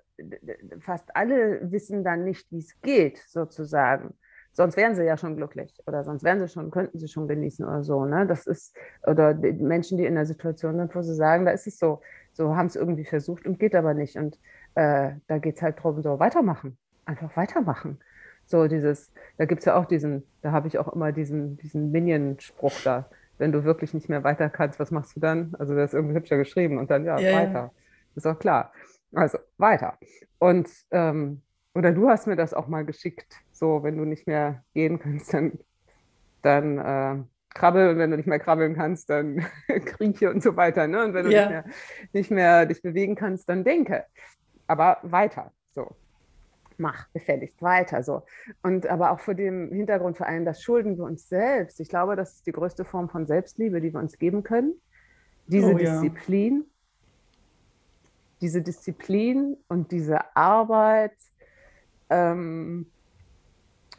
fast 0.80 1.16
alle 1.16 1.72
wissen 1.72 2.04
dann 2.04 2.24
nicht, 2.24 2.46
wie 2.50 2.58
es 2.58 2.80
geht, 2.82 3.18
sozusagen. 3.26 4.14
Sonst 4.52 4.76
wären 4.76 4.94
sie 4.94 5.04
ja 5.04 5.16
schon 5.16 5.36
glücklich 5.36 5.82
oder 5.86 6.04
sonst 6.04 6.24
wären 6.24 6.40
sie 6.40 6.48
schon, 6.48 6.70
könnten 6.70 6.98
sie 6.98 7.08
schon 7.08 7.28
genießen 7.28 7.64
oder 7.66 7.82
so. 7.82 8.04
Ne? 8.04 8.26
Das 8.26 8.46
ist, 8.46 8.74
oder 9.06 9.34
die 9.34 9.52
Menschen, 9.52 9.98
die 9.98 10.06
in 10.06 10.14
der 10.14 10.24
Situation 10.26 10.76
sind, 10.76 10.94
wo 10.94 11.02
sie 11.02 11.14
sagen, 11.14 11.44
da 11.44 11.50
ist 11.50 11.66
es 11.66 11.78
so, 11.78 12.00
so 12.32 12.54
haben 12.54 12.66
es 12.66 12.76
irgendwie 12.76 13.04
versucht 13.04 13.46
und 13.46 13.58
geht 13.58 13.74
aber 13.74 13.94
nicht. 13.94 14.16
Und 14.16 14.38
äh, 14.74 15.12
da 15.26 15.38
geht 15.38 15.56
es 15.56 15.62
halt 15.62 15.78
darum, 15.78 16.00
so 16.02 16.18
weitermachen 16.18 16.78
einfach 17.06 17.36
weitermachen. 17.36 18.00
So 18.46 18.68
dieses, 18.68 19.12
da 19.38 19.44
gibt 19.46 19.60
es 19.60 19.64
ja 19.66 19.76
auch 19.76 19.86
diesen, 19.86 20.24
da 20.42 20.52
habe 20.52 20.68
ich 20.68 20.78
auch 20.78 20.88
immer 20.92 21.12
diesen, 21.12 21.56
diesen 21.58 21.90
Minion-Spruch 21.90 22.80
da. 22.82 23.10
wenn 23.38 23.52
du 23.52 23.64
wirklich 23.64 23.92
nicht 23.94 24.08
mehr 24.08 24.24
weiter 24.24 24.48
kannst, 24.50 24.78
was 24.80 24.90
machst 24.90 25.16
du 25.16 25.20
dann? 25.20 25.54
Also 25.58 25.74
das 25.74 25.90
ist 25.90 25.94
irgendwie 25.94 26.16
hübscher 26.16 26.38
geschrieben 26.38 26.78
und 26.78 26.90
dann, 26.90 27.04
ja, 27.04 27.22
Ja, 27.22 27.30
ja. 27.30 27.32
weiter. 27.32 27.74
Ist 28.14 28.26
auch 28.26 28.38
klar. 28.38 28.72
Also 29.14 29.38
weiter. 29.58 29.98
Und, 30.38 30.68
ähm, 30.90 31.42
oder 31.74 31.92
du 31.92 32.08
hast 32.08 32.26
mir 32.26 32.36
das 32.36 32.54
auch 32.54 32.68
mal 32.68 32.84
geschickt, 32.86 33.34
so, 33.52 33.82
wenn 33.82 33.96
du 33.98 34.04
nicht 34.04 34.26
mehr 34.26 34.64
gehen 34.74 34.98
kannst, 34.98 35.34
dann, 35.34 35.58
dann 36.42 36.78
äh, 36.78 37.24
krabbel 37.54 37.90
und 37.90 37.98
wenn 37.98 38.10
du 38.10 38.16
nicht 38.16 38.26
mehr 38.28 38.38
krabbeln 38.40 38.74
kannst, 38.76 39.10
dann 39.10 39.44
krieche 39.86 40.30
und 40.30 40.42
so 40.42 40.56
weiter. 40.56 40.86
Ne? 40.86 41.04
Und 41.04 41.14
wenn 41.14 41.26
du 41.26 41.32
nicht 41.32 41.48
Ja, 41.48 41.50
mehr, 41.50 41.64
nicht 42.12 42.30
mehr 42.30 42.66
dich 42.66 42.82
bewegen 42.82 43.14
kannst, 43.16 43.48
dann 43.48 43.64
denke. 43.64 44.04
Aber 44.66 44.98
weiter. 45.02 45.52
So 45.74 45.96
mach 46.78 47.12
gefälligst 47.12 47.62
weiter. 47.62 48.02
So. 48.02 48.22
Und 48.62 48.86
aber 48.86 49.10
auch 49.10 49.20
vor 49.20 49.34
dem 49.34 49.72
Hintergrund 49.72 50.16
vor 50.16 50.26
allem, 50.26 50.44
das 50.44 50.62
schulden 50.62 50.96
wir 50.96 51.04
uns 51.04 51.28
selbst. 51.28 51.80
Ich 51.80 51.88
glaube, 51.88 52.16
das 52.16 52.34
ist 52.34 52.46
die 52.46 52.52
größte 52.52 52.84
Form 52.84 53.08
von 53.08 53.26
Selbstliebe, 53.26 53.80
die 53.80 53.92
wir 53.92 54.00
uns 54.00 54.18
geben 54.18 54.42
können. 54.42 54.74
Diese 55.46 55.74
oh 55.74 55.78
ja, 55.78 56.00
Disziplin, 56.00 56.64
diese 58.40 58.62
Disziplin 58.62 59.56
und 59.68 59.92
diese 59.92 60.36
Arbeit, 60.36 61.14
ähm, 62.10 62.86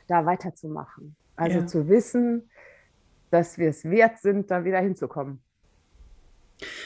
da 0.08 0.26
weiterzumachen. 0.26 1.16
Also 1.36 1.60
ja. 1.60 1.68
zu 1.68 1.88
wissen, 1.88 2.50
dass 3.30 3.58
wir 3.58 3.70
es 3.70 3.86
wert 3.86 4.20
sind, 4.20 4.50
da 4.50 4.64
wieder 4.64 4.80
hinzukommen. 4.80 5.42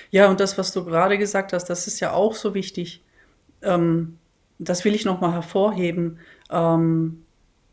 Ja, 0.09 0.29
und 0.29 0.39
das, 0.39 0.57
was 0.57 0.73
du 0.73 0.83
gerade 0.83 1.17
gesagt 1.17 1.53
hast, 1.53 1.65
das 1.65 1.87
ist 1.87 1.99
ja 1.99 2.11
auch 2.11 2.33
so 2.33 2.53
wichtig. 2.53 3.05
Ähm, 3.61 4.17
das 4.61 4.85
will 4.85 4.95
ich 4.95 5.05
noch 5.05 5.21
mal 5.21 5.33
hervorheben. 5.33 6.19
Ähm, 6.49 7.23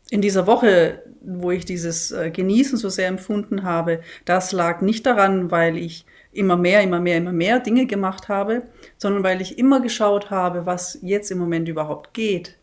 in 0.09 0.21
dieser 0.21 0.47
Woche, 0.47 1.03
wo 1.21 1.51
ich 1.51 1.65
dieses 1.65 2.11
äh, 2.11 2.31
Genießen 2.31 2.77
so 2.77 2.89
sehr 2.89 3.07
empfunden 3.07 3.63
habe, 3.63 4.01
das 4.25 4.51
lag 4.51 4.81
nicht 4.81 5.05
daran, 5.05 5.51
weil 5.51 5.77
ich 5.77 6.05
immer 6.31 6.57
mehr, 6.57 6.81
immer 6.81 6.99
mehr, 6.99 7.17
immer 7.17 7.31
mehr 7.31 7.59
Dinge 7.59 7.85
gemacht 7.85 8.27
habe, 8.27 8.63
sondern 8.97 9.23
weil 9.23 9.41
ich 9.41 9.57
immer 9.57 9.81
geschaut 9.81 10.31
habe, 10.31 10.65
was 10.65 10.97
jetzt 11.01 11.31
im 11.31 11.37
Moment 11.37 11.67
überhaupt 11.67 12.13
geht. 12.13 12.57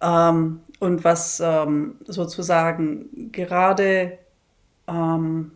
Ähm, 0.00 0.60
und 0.80 1.04
was 1.04 1.40
ähm, 1.40 1.96
sozusagen 2.06 3.30
gerade, 3.32 4.18
ähm, 4.88 5.52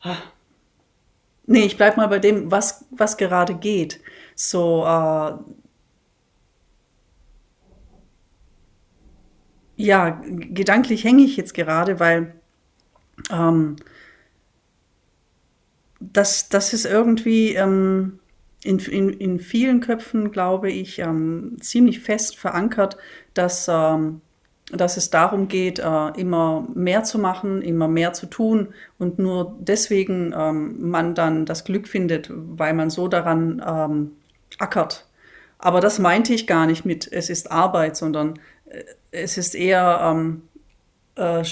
ah, 0.00 0.16
nee, 1.46 1.64
ich 1.66 1.76
bleib 1.76 1.96
mal 1.96 2.08
bei 2.08 2.18
dem, 2.18 2.50
was, 2.50 2.86
was 2.90 3.16
gerade 3.16 3.54
geht. 3.54 4.00
So, 4.34 4.84
äh, 4.84 5.32
ja, 9.76 10.20
gedanklich 10.26 11.04
hänge 11.04 11.24
ich 11.24 11.36
jetzt 11.36 11.54
gerade, 11.54 11.98
weil 12.00 12.34
ähm, 13.30 13.76
das, 16.00 16.48
das 16.48 16.72
ist 16.72 16.84
irgendwie 16.84 17.54
ähm, 17.54 18.18
in, 18.62 18.78
in, 18.78 19.10
in 19.10 19.40
vielen 19.40 19.80
Köpfen, 19.80 20.30
glaube 20.30 20.70
ich, 20.70 20.98
ähm, 20.98 21.56
ziemlich 21.60 22.00
fest 22.00 22.36
verankert, 22.36 22.96
dass, 23.34 23.66
ähm, 23.70 24.20
dass 24.72 24.96
es 24.96 25.10
darum 25.10 25.48
geht, 25.48 25.78
äh, 25.78 26.08
immer 26.20 26.66
mehr 26.74 27.04
zu 27.04 27.18
machen, 27.18 27.62
immer 27.62 27.88
mehr 27.88 28.12
zu 28.12 28.26
tun 28.26 28.68
und 28.98 29.18
nur 29.18 29.56
deswegen 29.60 30.34
ähm, 30.36 30.90
man 30.90 31.14
dann 31.14 31.46
das 31.46 31.64
Glück 31.64 31.88
findet, 31.88 32.30
weil 32.32 32.74
man 32.74 32.90
so 32.90 33.08
daran 33.08 33.62
ähm, 33.66 34.12
ackert. 34.58 35.06
Aber 35.58 35.80
das 35.80 35.98
meinte 35.98 36.34
ich 36.34 36.46
gar 36.46 36.66
nicht 36.66 36.84
mit, 36.84 37.10
es 37.10 37.30
ist 37.30 37.50
Arbeit, 37.50 37.96
sondern 37.96 38.38
äh, 38.66 38.84
es 39.10 39.38
ist 39.38 39.54
eher 39.54 40.00
ähm, 40.02 40.42
äh, 41.16 41.44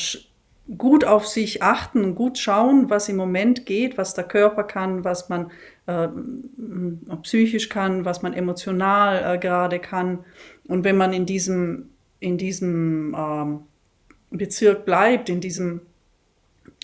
gut 0.77 1.05
auf 1.05 1.27
sich 1.27 1.63
achten, 1.63 2.15
gut 2.15 2.39
schauen, 2.39 2.89
was 2.89 3.09
im 3.09 3.17
Moment 3.17 3.67
geht, 3.67 3.99
was 3.99 4.15
der 4.15 4.25
Körper 4.25 4.65
kann, 4.65 5.05
was 5.05 5.29
man 5.29 5.51
äh, 5.87 6.09
psychisch 7.23 7.69
kann, 7.69 8.05
was 8.05 8.23
man 8.23 8.33
emotional 8.33 9.35
äh, 9.35 9.39
gerade 9.39 9.79
kann. 9.79 10.25
Und 10.69 10.85
wenn 10.85 10.97
man 10.97 11.13
in 11.13 11.27
diesem, 11.27 11.91
in 12.21 12.39
diesem 12.39 13.15
ähm, 13.19 13.61
Bezirk 14.31 14.85
bleibt, 14.85 15.29
in 15.29 15.41
diesem, 15.41 15.83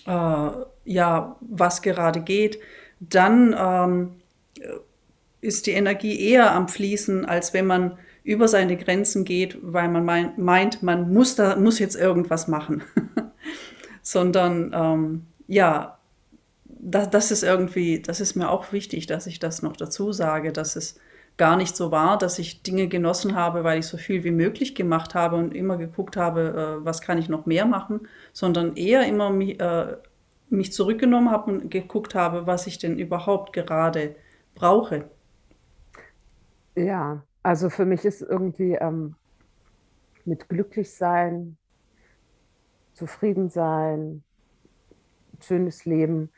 äh, 0.05 0.49
ja, 0.85 1.35
was 1.41 1.81
gerade 1.81 2.21
geht, 2.21 2.59
dann 2.99 3.55
ähm, 3.57 4.18
ist 5.41 5.67
die 5.67 5.71
Energie 5.71 6.19
eher 6.19 6.51
am 6.53 6.67
Fließen, 6.67 7.25
als 7.25 7.53
wenn 7.53 7.65
man 7.65 7.97
über 8.23 8.47
seine 8.47 8.77
Grenzen 8.77 9.25
geht, 9.25 9.57
weil 9.61 9.89
man 9.89 10.05
mein, 10.05 10.33
meint, 10.37 10.83
man 10.83 11.11
muss, 11.13 11.35
da, 11.35 11.55
muss 11.55 11.79
jetzt 11.79 11.95
irgendwas 11.95 12.47
machen. 12.47 12.83
Sondern 14.01 14.71
ähm, 14.73 15.25
ja, 15.47 15.97
das, 16.65 17.09
das 17.09 17.31
ist 17.31 17.43
irgendwie, 17.43 18.01
das 18.01 18.19
ist 18.19 18.35
mir 18.35 18.49
auch 18.49 18.71
wichtig, 18.71 19.07
dass 19.07 19.27
ich 19.27 19.39
das 19.39 19.61
noch 19.61 19.75
dazu 19.75 20.11
sage, 20.11 20.51
dass 20.51 20.75
es 20.75 20.99
gar 21.37 21.55
nicht 21.55 21.75
so 21.75 21.91
war, 21.91 22.17
dass 22.17 22.37
ich 22.37 22.63
Dinge 22.63 22.87
genossen 22.87 23.35
habe, 23.35 23.63
weil 23.63 23.79
ich 23.79 23.87
so 23.87 23.97
viel 23.97 24.23
wie 24.23 24.31
möglich 24.31 24.75
gemacht 24.75 25.15
habe 25.15 25.37
und 25.37 25.55
immer 25.55 25.77
geguckt 25.77 26.17
habe, 26.17 26.79
äh, 26.81 26.85
was 26.85 27.01
kann 27.01 27.17
ich 27.17 27.29
noch 27.29 27.45
mehr 27.45 27.65
machen, 27.65 28.01
sondern 28.33 28.75
eher 28.75 29.07
immer 29.07 29.29
mich, 29.29 29.59
äh, 29.59 29.95
mich 30.49 30.73
zurückgenommen 30.73 31.31
habe 31.31 31.51
und 31.51 31.71
geguckt 31.71 32.13
habe, 32.13 32.45
was 32.45 32.67
ich 32.67 32.77
denn 32.77 32.99
überhaupt 32.99 33.53
gerade 33.53 34.15
brauche. 34.53 35.09
Ja, 36.79 37.25
also 37.43 37.69
für 37.69 37.85
mich 37.85 38.05
ist 38.05 38.21
irgendwie 38.21 38.73
ähm, 38.75 39.15
mit 40.23 40.47
glücklich 40.47 40.95
sein, 40.95 41.57
zufrieden 42.93 43.49
sein, 43.49 44.23
schönes 45.41 45.85
Leben 45.85 46.31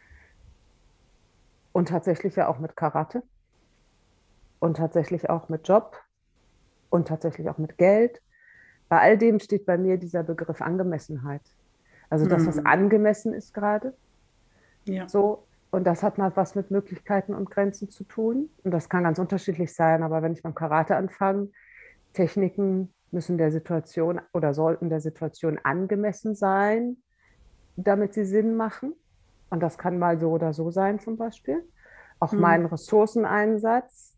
und 1.74 1.90
tatsächlich 1.90 2.36
ja 2.36 2.48
auch 2.48 2.60
mit 2.60 2.76
Karate 2.76 3.24
und 4.60 4.78
tatsächlich 4.78 5.30
auch 5.30 5.50
mit 5.50 5.68
Job 5.68 5.98
und 6.90 7.08
tatsächlich 7.08 7.50
auch 7.50 7.58
mit 7.58 7.78
Geld. 7.78 8.22
Bei 8.90 9.00
all 9.00 9.18
dem 9.18 9.40
steht 9.40 9.66
bei 9.66 9.78
mir 9.78 9.98
dieser 9.98 10.24
Begriff 10.24 10.62
Angemessenheit. 10.62 11.44
Also 12.10 12.26
das, 12.26 12.48
was 12.48 12.58
Hm. 12.58 12.66
angemessen 12.66 13.34
ist 13.34 13.54
gerade, 13.54 13.98
Ja. 14.86 15.08
so. 15.08 15.48
Und 15.72 15.86
das 15.86 16.04
hat 16.04 16.18
mal 16.18 16.32
was 16.36 16.56
mit 16.56 16.70
Möglichkeiten 16.70 17.34
und 17.34 17.50
Grenzen 17.50 17.90
zu 17.90 18.04
tun. 18.04 18.50
Und 18.64 18.72
das 18.72 18.90
kann 18.90 19.04
ganz 19.04 19.20
unterschiedlich 19.20 19.74
sein. 19.74 20.04
Aber 20.04 20.22
wenn 20.22 20.34
ich 20.34 20.44
beim 20.44 20.54
Karate 20.54 20.96
anfange, 20.98 21.50
Techniken 22.14 22.94
müssen 23.12 23.38
der 23.38 23.52
Situation 23.52 24.22
oder 24.34 24.54
sollten 24.54 24.90
der 24.90 25.00
Situation 25.00 25.60
angemessen 25.64 26.36
sein, 26.36 26.98
damit 27.78 28.14
sie 28.14 28.26
Sinn 28.26 28.56
machen. 28.56 28.94
Und 29.50 29.62
das 29.62 29.78
kann 29.78 29.98
mal 29.98 30.20
so 30.20 30.32
oder 30.32 30.54
so 30.54 30.72
sein, 30.72 31.00
zum 31.00 31.18
Beispiel. 31.18 31.64
Auch 32.20 32.32
Hm. 32.32 32.40
mein 32.40 32.66
Ressourceneinsatz 32.66 34.16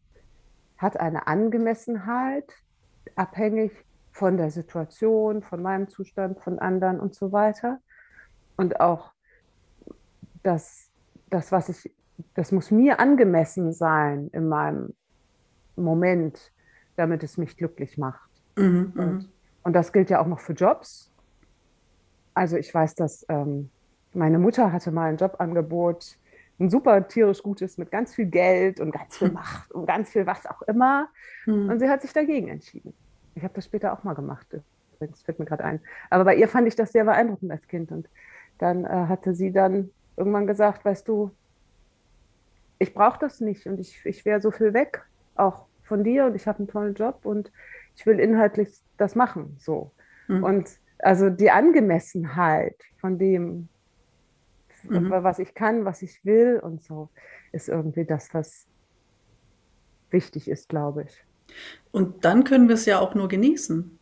hat 0.78 0.98
eine 0.98 1.28
Angemessenheit, 1.28 2.52
abhängig 3.16 3.72
von 4.12 4.38
der 4.38 4.52
Situation, 4.52 5.42
von 5.42 5.62
meinem 5.62 5.88
Zustand, 5.88 6.40
von 6.40 6.60
anderen 6.60 7.00
und 7.00 7.16
so 7.16 7.32
weiter. 7.32 7.80
Und 8.58 8.80
auch 8.80 9.12
das, 10.44 10.92
das, 11.34 11.52
was 11.52 11.70
ich, 11.70 11.92
das 12.36 12.52
muss 12.52 12.72
mir 12.72 13.00
angemessen 13.00 13.74
sein 13.74 14.30
in 14.34 14.48
meinem 14.48 14.94
Moment, 15.76 16.52
damit 16.96 17.24
es 17.24 17.38
mich 17.38 17.58
glücklich 17.58 17.98
macht. 17.98 18.30
Mhm, 18.56 18.94
Und, 18.96 19.14
mhm. 19.14 19.26
und 19.64 19.74
das 19.74 19.92
gilt 19.92 20.10
ja 20.10 20.22
auch 20.22 20.28
noch 20.28 20.40
für 20.40 20.54
Jobs. 20.54 21.12
Also 22.34 22.58
ich 22.58 22.74
weiß, 22.74 22.96
dass 22.96 23.26
ähm, 23.30 23.70
meine 24.14 24.38
Mutter 24.40 24.72
hatte 24.72 24.92
mal 24.92 25.10
ein 25.10 25.18
Jobangebot, 25.18 26.18
ein 26.60 26.70
super 26.70 27.08
tierisch 27.08 27.42
gutes 27.42 27.78
mit 27.78 27.90
ganz 27.92 28.14
viel 28.14 28.28
Geld 28.28 28.80
und 28.80 28.92
ganz 28.92 29.18
viel 29.18 29.32
Macht 29.32 29.72
und 29.72 29.88
ganz 29.88 30.10
viel 30.12 30.26
was 30.26 30.46
auch 30.46 30.62
immer. 30.64 31.10
Und 31.48 31.70
Hm. 31.72 31.80
sie 31.80 31.90
hat 31.90 32.02
sich 32.04 32.14
dagegen 32.14 32.48
entschieden. 32.50 32.94
Ich 33.36 33.44
habe 33.44 33.54
das 33.56 33.66
später 33.66 33.92
auch 33.94 34.04
mal 34.04 34.14
gemacht. 34.14 34.48
Übrigens, 34.96 35.24
fällt 35.24 35.40
mir 35.40 35.46
gerade 35.46 35.64
ein. 35.64 35.80
Aber 36.12 36.26
bei 36.26 36.36
ihr 36.36 36.48
fand 36.48 36.68
ich 36.68 36.76
das 36.76 36.92
sehr 36.92 37.06
beeindruckend 37.06 37.52
als 37.52 37.68
Kind. 37.68 37.92
Und 37.92 38.08
dann 38.60 38.86
äh, 38.86 38.88
hatte 39.08 39.34
sie 39.34 39.52
dann 39.52 39.90
irgendwann 40.18 40.48
gesagt, 40.48 40.86
weißt 40.86 41.08
du, 41.08 41.36
ich 42.80 42.94
brauche 42.94 43.20
das 43.20 43.40
nicht 43.40 43.66
und 43.66 43.80
ich, 43.80 44.02
ich 44.06 44.26
wäre 44.26 44.42
so 44.42 44.52
viel 44.52 44.74
weg, 44.74 45.04
auch 45.36 45.68
von 45.84 46.04
dir 46.04 46.26
und 46.26 46.36
ich 46.36 46.48
habe 46.48 46.60
einen 46.60 46.68
tollen 46.68 46.96
Job 46.96 47.26
und 47.26 47.52
ich 47.96 48.06
will 48.06 48.20
inhaltlich 48.20 48.82
das 48.98 49.16
machen. 49.16 49.58
So. 49.60 49.94
Hm. 50.28 50.44
Und 50.44 50.70
also 51.00 51.30
die 51.30 51.52
Angemessenheit 51.52 52.76
von 53.00 53.18
dem, 53.18 53.70
Mhm. 54.84 55.12
was 55.12 55.40
ich 55.40 55.54
kann, 55.54 55.86
was 55.86 56.02
ich 56.02 56.26
will 56.26 56.60
und 56.60 56.84
so, 56.84 57.10
ist 57.54 57.70
irgendwie 57.70 58.06
das, 58.06 58.34
was 58.34 58.68
wichtig 60.12 60.50
ist, 60.50 60.68
glaube 60.68 61.04
ich. 61.04 61.26
Und 61.92 62.26
dann 62.26 62.44
können 62.44 62.68
wir 62.68 62.76
es 62.76 62.86
ja 62.86 63.00
auch 63.00 63.16
nur 63.16 63.30
genießen. 63.30 63.98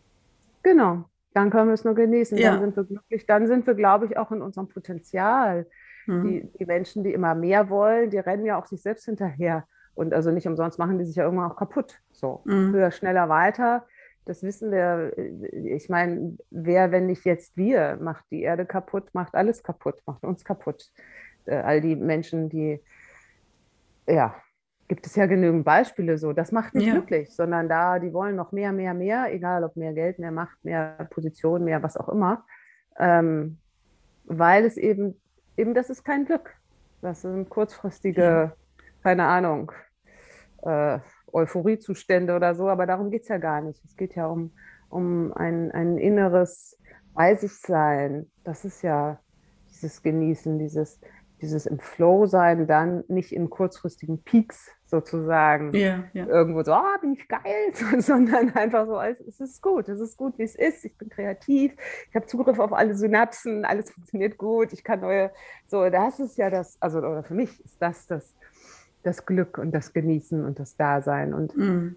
Genau, 0.63 1.06
dann 1.34 1.50
können 1.50 1.68
wir 1.70 1.74
es 1.74 1.84
nur 1.84 1.96
genießen, 1.96 2.38
dann 2.38 2.56
Ja. 2.56 2.60
sind 2.60 2.75
wir 2.75 2.84
glücklich, 2.84 3.25
dann 3.25 3.48
sind 3.48 3.68
wir, 3.68 3.75
glaube 3.75 4.06
ich, 4.08 4.18
auch 4.18 4.32
in 4.32 4.41
unserem 4.41 4.68
Potenzial. 4.68 5.68
Mhm. 6.08 6.24
Die, 6.24 6.51
die 6.60 6.65
Menschen, 6.65 7.03
die 7.03 7.13
immer 7.13 7.36
mehr 7.36 7.70
wollen, 7.70 8.10
die 8.10 8.17
rennen 8.17 8.46
ja 8.46 8.60
auch 8.60 8.65
sich 8.65 8.81
selbst 8.81 9.05
hinterher. 9.05 9.65
Und 9.93 10.13
also 10.13 10.31
nicht 10.31 10.48
umsonst 10.48 10.79
machen 10.79 10.98
die 10.98 11.05
sich 11.05 11.15
ja 11.15 11.25
irgendwann 11.25 11.51
auch 11.51 11.58
kaputt. 11.58 12.00
So, 12.12 12.41
Mhm. 12.46 12.74
höher, 12.74 12.91
schneller, 12.91 13.29
weiter. 13.29 13.86
Das 14.25 14.43
wissen 14.43 14.72
wir. 14.72 15.13
Ich 15.51 15.89
meine, 15.89 16.38
wer, 16.50 16.91
wenn 16.91 17.08
nicht 17.08 17.25
jetzt 17.25 17.58
wir, 17.58 17.98
macht 18.01 18.25
die 18.31 18.43
Erde 18.43 18.65
kaputt, 18.65 19.10
macht 19.13 19.36
alles 19.36 19.63
kaputt, 19.63 20.01
macht 20.05 20.24
uns 20.24 20.46
kaputt. 20.46 20.91
Äh, 21.46 21.55
all 21.55 21.81
die 21.81 21.96
Menschen, 21.96 22.48
die, 22.48 22.79
ja, 24.08 24.36
gibt 24.88 25.08
es 25.08 25.15
ja 25.15 25.25
genügend 25.25 25.65
Beispiele 25.65 26.17
so. 26.17 26.34
Das 26.34 26.51
macht 26.51 26.75
nicht 26.75 26.88
ja. 26.88 26.93
glücklich, 26.93 27.34
sondern 27.34 27.67
da, 27.70 27.98
die 27.98 28.13
wollen 28.13 28.36
noch 28.36 28.51
mehr, 28.51 28.72
mehr, 28.72 28.93
mehr, 28.93 29.34
egal 29.34 29.63
ob 29.63 29.75
mehr 29.75 29.93
Geld, 29.93 30.20
mehr 30.20 30.31
Macht, 30.31 30.63
mehr 30.63 31.08
Position, 31.10 31.63
mehr 31.63 31.81
was 31.81 31.98
auch 31.98 32.10
immer. 32.10 32.46
Ähm, 33.00 33.58
weil 34.25 34.65
es 34.65 34.77
eben, 34.77 35.20
eben, 35.58 35.74
das 35.74 35.89
ist 35.89 36.03
kein 36.03 36.25
Glück. 36.25 36.55
Das 37.01 37.22
sind 37.22 37.50
kurzfristige, 37.50 38.53
keine 39.03 39.25
Ahnung, 39.25 39.72
äh, 40.63 41.00
Euphoriezustände 41.34 42.36
oder 42.36 42.53
so, 42.55 42.70
aber 42.70 42.86
darum 42.86 43.10
geht 43.10 43.24
es 43.24 43.27
ja 43.29 43.38
gar 43.38 43.62
nicht. 43.62 43.84
Es 43.86 43.96
geht 43.96 44.15
ja 44.15 44.27
um, 44.27 44.51
um 44.89 45.34
ein, 45.34 45.72
ein 45.72 45.98
inneres 45.98 46.77
Bei 47.13 47.36
sich 47.36 47.53
sein. 47.53 48.29
Das 48.43 48.65
ist 48.65 48.81
ja 48.84 49.20
dieses 49.70 50.03
Genießen, 50.03 50.60
dieses, 50.60 51.00
dieses 51.41 51.65
im 51.65 51.79
Flow 51.79 52.25
sein, 52.25 52.67
dann 52.67 53.03
nicht 53.08 53.31
in 53.31 53.50
kurzfristigen 53.50 54.22
Peaks 54.24 54.72
sozusagen 54.91 55.74
ja, 55.74 56.03
ja. 56.13 56.27
irgendwo 56.27 56.62
so, 56.63 56.74
oh, 56.74 57.00
bin 57.00 57.13
ich 57.13 57.27
geil, 57.27 57.71
sondern 58.00 58.51
einfach 58.51 58.86
so, 58.86 59.01
es 59.01 59.39
ist 59.39 59.62
gut, 59.62 59.89
es 59.89 60.00
ist 60.00 60.17
gut, 60.17 60.38
wie 60.38 60.43
es 60.43 60.55
ist, 60.55 60.86
ich 60.86 60.95
bin 60.98 61.10
kreativ, 61.10 61.75
ich 62.10 62.15
habe 62.15 62.27
Zugriff 62.27 62.60
auf 62.60 62.74
alle 62.74 62.93
Synapsen, 62.93 63.65
alles 63.65 63.89
funktioniert 63.89 64.38
gut, 64.38 64.74
ich 64.74 64.83
kann 64.83 65.00
neue, 65.00 65.31
so, 65.67 65.89
das 65.89 66.19
ist 66.19 66.38
ja 66.38 66.50
das, 66.51 66.77
also 66.79 67.00
oder 67.00 67.24
für 67.24 67.33
mich 67.33 67.60
ist 67.63 67.81
das 67.81 68.05
das, 68.05 68.36
das 69.01 69.25
Glück 69.25 69.57
und 69.57 69.71
das 69.71 69.93
Genießen 69.93 70.45
und 70.45 70.60
das 70.60 70.75
Dasein 70.75 71.33
und 71.33 71.57
mhm. 71.57 71.95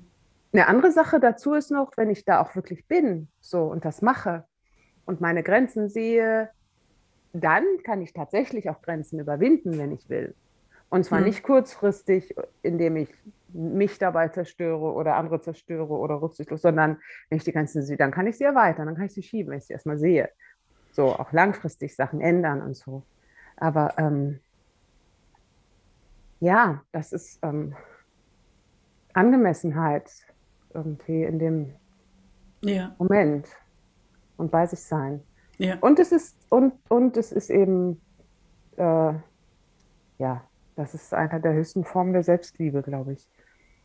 eine 0.53 0.69
andere 0.69 0.93
Sache 0.93 1.21
dazu 1.21 1.55
ist 1.55 1.71
noch, 1.71 1.93
wenn 1.97 2.11
ich 2.11 2.25
da 2.25 2.41
auch 2.41 2.55
wirklich 2.55 2.87
bin, 2.87 3.29
so 3.41 3.65
und 3.65 3.85
das 3.85 4.01
mache 4.01 4.45
und 5.05 5.21
meine 5.21 5.43
Grenzen 5.43 5.89
sehe, 5.89 6.49
dann 7.33 7.65
kann 7.83 8.01
ich 8.01 8.13
tatsächlich 8.13 8.71
auch 8.71 8.81
Grenzen 8.81 9.19
überwinden, 9.19 9.77
wenn 9.77 9.91
ich 9.91 10.09
will. 10.09 10.37
Und 10.91 11.05
zwar 11.05 11.21
mhm. 11.21 11.27
nicht 11.27 11.43
kurzfristig, 11.43 12.35
indem 12.63 12.97
ich 12.97 13.09
mich 13.55 13.99
dabei 13.99 14.29
zerstöre 14.29 14.93
oder 14.93 15.17
andere 15.17 15.41
zerstöre 15.41 15.93
oder 15.93 16.21
rücksichtslos, 16.21 16.63
sondern 16.63 16.99
wenn 17.29 17.39
ich 17.39 17.45
die 17.45 17.53
Grenzen 17.53 17.83
sehe, 17.83 17.97
dann 17.97 18.11
kann 18.11 18.27
ich 18.27 18.37
sie 18.37 18.45
erweitern, 18.45 18.87
dann 18.87 18.97
kann 18.97 19.07
ich 19.07 19.15
sie 19.15 19.23
schieben, 19.23 19.53
wenn 19.53 19.59
ich 19.59 19.67
sie 19.67 19.73
erstmal 19.73 19.99
sehe. 19.99 20.29
So, 20.93 21.07
auch 21.07 21.33
langfristig 21.33 21.95
Sachen 21.95 22.21
ändern 22.21 22.63
und 22.63 22.77
so. 22.77 23.05
Aber 23.57 23.95
ähm, 23.99 24.41
ja, 26.41 26.83
das 26.93 27.13
ist 27.13 27.39
ähm, 27.43 27.75
Angemessenheit 29.13 30.11
irgendwie 30.75 31.23
in 31.23 31.39
dem 31.39 31.75
ja. 32.63 32.95
Moment 32.99 33.49
und 34.37 34.51
bei 34.51 34.67
sich 34.67 34.83
sein. 34.83 35.23
Ja. 35.59 35.77
Und 35.81 35.99
es 36.01 36.13
ist, 36.13 36.37
und, 36.49 36.75
und 36.89 37.17
es 37.17 37.31
ist 37.31 37.51
eben, 37.51 38.01
äh, 38.77 39.13
ja, 40.19 40.45
das 40.77 40.95
ist 40.95 41.15
eine 41.15 41.41
der 41.41 41.53
höchsten 41.53 41.85
Formen 41.85 42.13
der 42.13 42.23
Selbstliebe, 42.23 42.83
glaube 42.83 43.15
ich. 43.15 43.29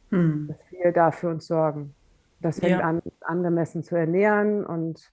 Hm. 0.09 0.47
Dass 0.47 0.71
wir 0.71 0.91
da 0.91 1.11
für 1.11 1.29
uns 1.29 1.47
sorgen. 1.47 1.93
Das 2.41 2.59
fängt 2.59 2.79
ja. 2.79 2.87
an, 2.87 3.01
angemessen 3.21 3.83
zu 3.83 3.95
ernähren 3.95 4.65
und 4.65 5.11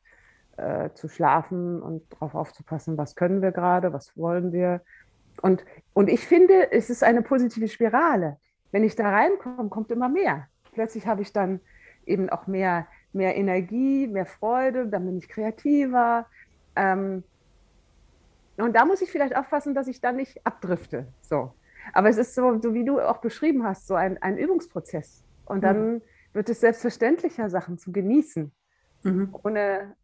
äh, 0.57 0.91
zu 0.95 1.09
schlafen 1.09 1.83
und 1.83 2.03
darauf 2.13 2.35
aufzupassen, 2.35 2.97
was 2.97 3.17
können 3.17 3.43
wir 3.43 3.53
gerade, 3.53 3.93
was 3.93 4.17
wollen 4.17 4.53
wir. 4.53 4.81
Und, 5.43 5.65
und 5.93 6.09
ich 6.09 6.27
finde, 6.27 6.73
es 6.73 6.89
ist 6.89 7.03
eine 7.03 7.23
positive 7.23 7.69
Spirale. 7.69 8.39
Wenn 8.73 8.85
ich 8.85 8.97
da 8.97 9.11
reinkomme, 9.11 9.69
kommt 9.69 9.91
immer 9.91 10.09
mehr. 10.09 10.47
Plötzlich 10.73 11.07
habe 11.07 11.23
ich 11.23 11.33
dann 11.33 11.61
eben 12.07 12.31
auch 12.31 12.47
mehr, 12.47 12.87
mehr 13.13 13.37
Energie, 13.37 14.07
mehr 14.07 14.27
Freude, 14.27 14.87
dann 14.87 15.05
bin 15.05 15.19
ich 15.19 15.29
kreativer, 15.29 16.27
ähm, 16.77 17.25
und 18.59 18.75
da 18.75 18.85
muss 18.85 19.03
ich 19.03 19.11
vielleicht 19.11 19.37
aufpassen, 19.37 19.75
dass 19.75 19.89
ich 19.89 20.01
dann 20.01 20.17
nicht 20.17 20.47
abdrifte. 20.47 21.07
So. 21.21 21.53
Aber 21.93 22.09
es 22.09 22.17
ist 22.17 22.35
so, 22.35 22.61
so 22.61 22.75
wie 22.75 22.85
du 22.85 23.01
auch 23.01 23.19
beschrieben 23.19 23.65
hast, 23.65 23.87
so 23.87 23.95
ein, 23.95 24.21
ein 24.23 24.39
Übungsprozess. 24.39 25.25
Und 25.45 25.63
dann 25.63 25.95
mhm. 25.95 26.03
wird 26.33 26.49
es 26.49 26.61
selbstverständlicher, 26.61 27.51
Sachen 27.51 27.79
zu 27.79 27.93
genießen. 27.93 28.53
Mhm. 29.03 29.35
Ohne, 29.45 29.95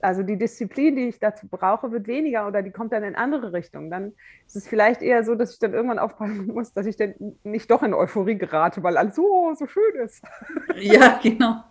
also 0.00 0.22
die 0.22 0.36
Disziplin, 0.36 0.96
die 0.96 1.08
ich 1.08 1.18
dazu 1.18 1.46
brauche, 1.48 1.92
wird 1.92 2.06
weniger 2.06 2.46
oder 2.46 2.62
die 2.62 2.70
kommt 2.70 2.92
dann 2.92 3.04
in 3.04 3.14
andere 3.14 3.52
Richtungen. 3.52 3.90
Dann 3.90 4.12
ist 4.46 4.56
es 4.56 4.68
vielleicht 4.68 5.02
eher 5.02 5.24
so, 5.24 5.34
dass 5.34 5.52
ich 5.52 5.58
dann 5.58 5.74
irgendwann 5.74 5.98
aufpassen 5.98 6.46
muss, 6.54 6.72
dass 6.72 6.86
ich 6.86 6.96
dann 6.96 7.14
nicht 7.42 7.70
doch 7.70 7.82
in 7.82 7.94
Euphorie 7.94 8.38
gerate, 8.38 8.82
weil 8.82 8.96
alles 8.96 9.16
so, 9.16 9.54
so 9.54 9.66
schön 9.66 9.94
ist. 9.96 10.22
Ja, 10.76 11.18
genau. 11.22 11.64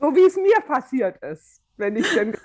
So 0.00 0.14
wie 0.14 0.26
es 0.26 0.36
mir 0.36 0.60
passiert 0.66 1.16
ist 1.22 1.62
wenn 1.76 1.96
ich 1.96 2.14
denn. 2.14 2.36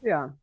ja. 0.02 0.34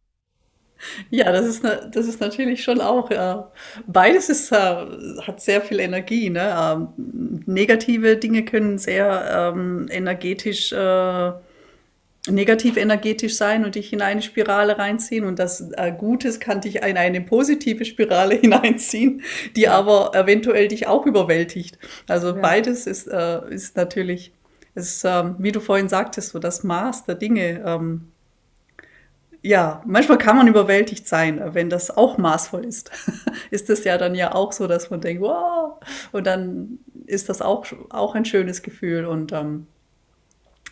Ja, 1.10 1.32
das 1.32 1.46
ist, 1.46 1.64
das 1.64 2.08
ist 2.08 2.22
natürlich 2.22 2.64
schon 2.64 2.82
auch, 2.82 3.12
ja. 3.12 3.52
beides 3.88 4.30
ist, 4.30 4.52
äh, 4.52 4.56
hat 4.56 5.42
sehr 5.42 5.62
viel 5.62 5.80
Energie. 5.80 6.30
Ne? 6.30 6.56
Ähm, 6.58 7.44
negative 7.46 8.18
Dinge 8.18 8.46
können 8.46 8.78
sehr 8.78 9.54
ähm, 9.56 9.88
energetisch, 9.90 10.72
äh, 10.72 11.32
negativ 12.30 12.78
energetisch 12.78 13.36
sein 13.36 13.64
und 13.64 13.76
dich 13.76 13.94
in 13.94 14.02
eine 14.02 14.22
Spirale 14.22 14.78
reinziehen. 14.78 15.26
Und 15.26 15.40
das 15.40 15.72
äh, 15.78 15.92
Gutes 15.98 16.40
kann 16.40 16.62
dich 16.62 16.78
in 16.78 16.98
eine 16.98 17.22
positive 17.22 17.86
Spirale 17.86 18.36
hineinziehen, 18.42 19.22
die 19.56 19.62
ja. 19.62 19.74
aber 19.74 20.12
eventuell 20.14 20.68
dich 20.68 20.88
auch 20.88 21.06
überwältigt. 21.06 21.78
Also 22.08 22.28
ja. 22.28 22.34
beides 22.34 22.88
ist, 22.88 23.08
äh, 23.08 23.50
ist 23.50 23.76
natürlich 23.78 24.32
ist, 24.76 25.04
ähm, 25.06 25.36
wie 25.40 25.52
du 25.52 25.60
vorhin 25.60 25.90
sagtest, 25.90 26.30
so 26.30 26.40
das 26.40 26.64
Maß 26.64 27.06
der 27.06 27.16
Dinge. 27.16 27.64
Ähm, 27.66 28.12
ja, 29.48 29.82
manchmal 29.86 30.18
kann 30.18 30.36
man 30.36 30.48
überwältigt 30.48 31.08
sein, 31.08 31.42
wenn 31.54 31.70
das 31.70 31.96
auch 31.96 32.18
maßvoll 32.18 32.66
ist. 32.66 32.92
ist 33.52 33.70
es 33.70 33.86
ja 33.86 33.98
dann 33.98 34.14
ja 34.14 34.36
auch 34.36 34.52
so, 34.52 34.68
dass 34.68 34.90
man 34.90 35.00
denkt, 35.00 35.22
wow, 35.22 35.80
und 36.12 36.28
dann 36.28 36.80
ist 37.06 37.30
das 37.30 37.42
auch, 37.42 37.66
auch 37.90 38.14
ein 38.14 38.26
schönes 38.26 38.62
Gefühl. 38.62 39.06
Und 39.06 39.32
ähm, 39.32 39.68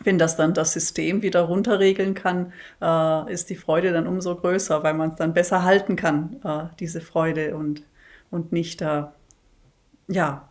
wenn 0.04 0.18
das 0.18 0.36
dann 0.36 0.54
das 0.54 0.74
System 0.74 1.22
wieder 1.22 1.44
runterregeln 1.44 2.16
kann, 2.16 2.52
äh, 2.82 3.32
ist 3.32 3.50
die 3.50 3.56
Freude 3.56 3.94
dann 3.94 4.08
umso 4.08 4.36
größer, 4.36 4.84
weil 4.84 4.94
man 4.94 5.12
es 5.12 5.16
dann 5.16 5.34
besser 5.34 5.64
halten 5.64 5.96
kann, 5.96 6.42
äh, 6.44 6.66
diese 6.78 7.00
Freude 7.00 7.56
und, 7.56 7.84
und 8.30 8.52
nicht, 8.52 8.82
äh, 8.82 9.04
ja, 10.10 10.50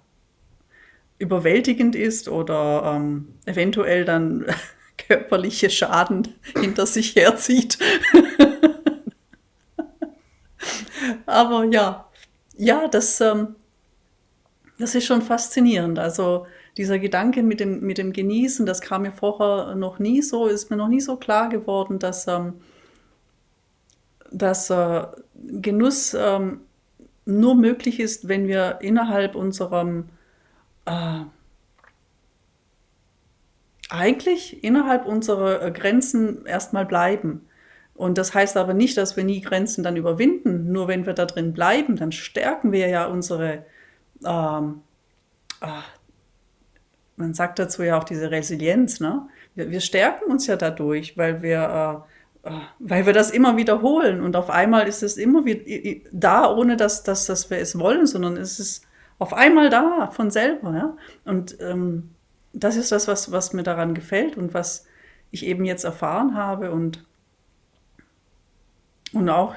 überwältigend 1.19 1.95
ist 1.95 2.29
oder 2.29 2.95
ähm, 2.97 3.35
eventuell 3.45 4.07
dann 4.07 4.47
körperliche 5.07 5.71
Schaden 5.71 6.35
hinter 6.59 6.87
sich 6.87 7.17
herzieht. 7.17 7.79
Aber 11.27 11.65
ja, 11.65 12.09
ja, 12.57 12.89
das, 12.89 13.21
ähm, 13.21 13.57
das 14.79 14.95
ist 14.95 15.07
schon 15.07 15.23
faszinierend. 15.23 15.99
Also 15.99 16.47
dieser 16.77 16.99
Gedanke 16.99 17.43
mit 17.43 17.61
dem, 17.61 17.81
mit 17.81 17.99
dem 17.99 18.13
Genießen, 18.13 18.67
das 18.67 18.81
kam 18.81 19.03
mir 19.03 19.13
vorher 19.13 19.75
noch 19.75 19.99
nie 19.99 20.23
so, 20.23 20.47
ist 20.47 20.71
mir 20.71 20.77
noch 20.77 20.89
nie 20.89 21.01
so 21.01 21.17
klar 21.17 21.49
geworden, 21.49 21.99
dass, 21.99 22.27
ähm, 22.27 22.55
dass 24.31 24.71
äh, 24.71 25.07
Genuss 25.35 26.15
ähm, 26.15 26.61
nur 27.25 27.55
möglich 27.55 28.01
ist, 28.01 28.29
wenn 28.29 28.49
wir 28.49 28.79
innerhalb 28.81 29.35
unserem 29.35 30.09
äh, 30.87 31.21
eigentlich 33.91 34.65
innerhalb 34.65 35.07
unserer 35.07 35.63
äh, 35.63 35.71
Grenzen 35.71 36.47
erstmal 36.47 36.87
bleiben. 36.87 37.47
Und 37.95 38.19
das 38.19 38.35
heißt 38.35 38.57
aber 38.57 38.75
nicht, 38.75 38.97
dass 38.97 39.17
wir 39.17 39.25
nie 39.25 39.41
Grenzen 39.41 39.85
dann 39.85 39.97
überwinden. 39.97 40.73
Nur 40.73 40.89
wenn 40.89 41.07
wir 41.07 41.13
da 41.13 41.27
drin 41.27 41.53
bleiben, 41.53 41.97
dann 41.97 42.13
stärken 42.13 42.73
wir 42.73 42.89
ja 42.89 43.07
unsere, 43.07 43.65
ähm, 44.25 44.81
äh, 45.61 45.67
man 47.17 47.35
sagt 47.35 47.59
dazu 47.61 47.83
ja 47.85 47.97
auch 47.97 48.05
diese 48.05 48.31
Resilienz. 48.31 48.99
Ne? 48.99 49.29
Wir, 49.55 49.71
wir 49.71 49.81
stärken 49.81 50.31
uns 50.31 50.47
ja 50.47 50.57
dadurch, 50.57 51.17
weil 51.17 51.43
wir, 51.43 52.05
äh, 52.45 52.49
äh 52.49 52.61
weil 52.81 53.07
wir 53.07 53.13
das 53.13 53.31
immer 53.31 53.57
wiederholen. 53.57 54.23
Und 54.23 54.35
auf 54.35 54.51
einmal 54.51 54.89
ist 54.89 55.05
es 55.05 55.17
immer 55.17 55.45
wieder 55.45 56.01
da, 56.11 56.53
ohne 56.53 56.77
dass, 56.77 57.05
dass, 57.05 57.27
dass 57.27 57.49
wir 57.51 57.59
es 57.59 57.79
wollen, 57.79 58.07
sondern 58.07 58.37
es 58.37 58.59
ist 58.59 58.87
auf 59.21 59.33
einmal 59.33 59.71
da, 59.71 60.11
von 60.11 60.33
selber. 60.33 60.75
Ja? 60.75 60.97
Und 61.25 61.57
ähm, 61.61 62.14
das 62.55 62.77
ist 62.77 62.93
das, 62.93 63.09
was, 63.09 63.33
was 63.33 63.53
mir 63.53 63.65
daran 63.65 63.95
gefällt 63.95 64.37
und 64.37 64.55
was 64.55 64.87
ich 65.31 65.45
eben 65.45 65.65
jetzt 65.65 65.85
erfahren 65.85 66.37
habe 66.37 66.71
und, 66.71 67.05
und 69.13 69.29
auch, 69.29 69.57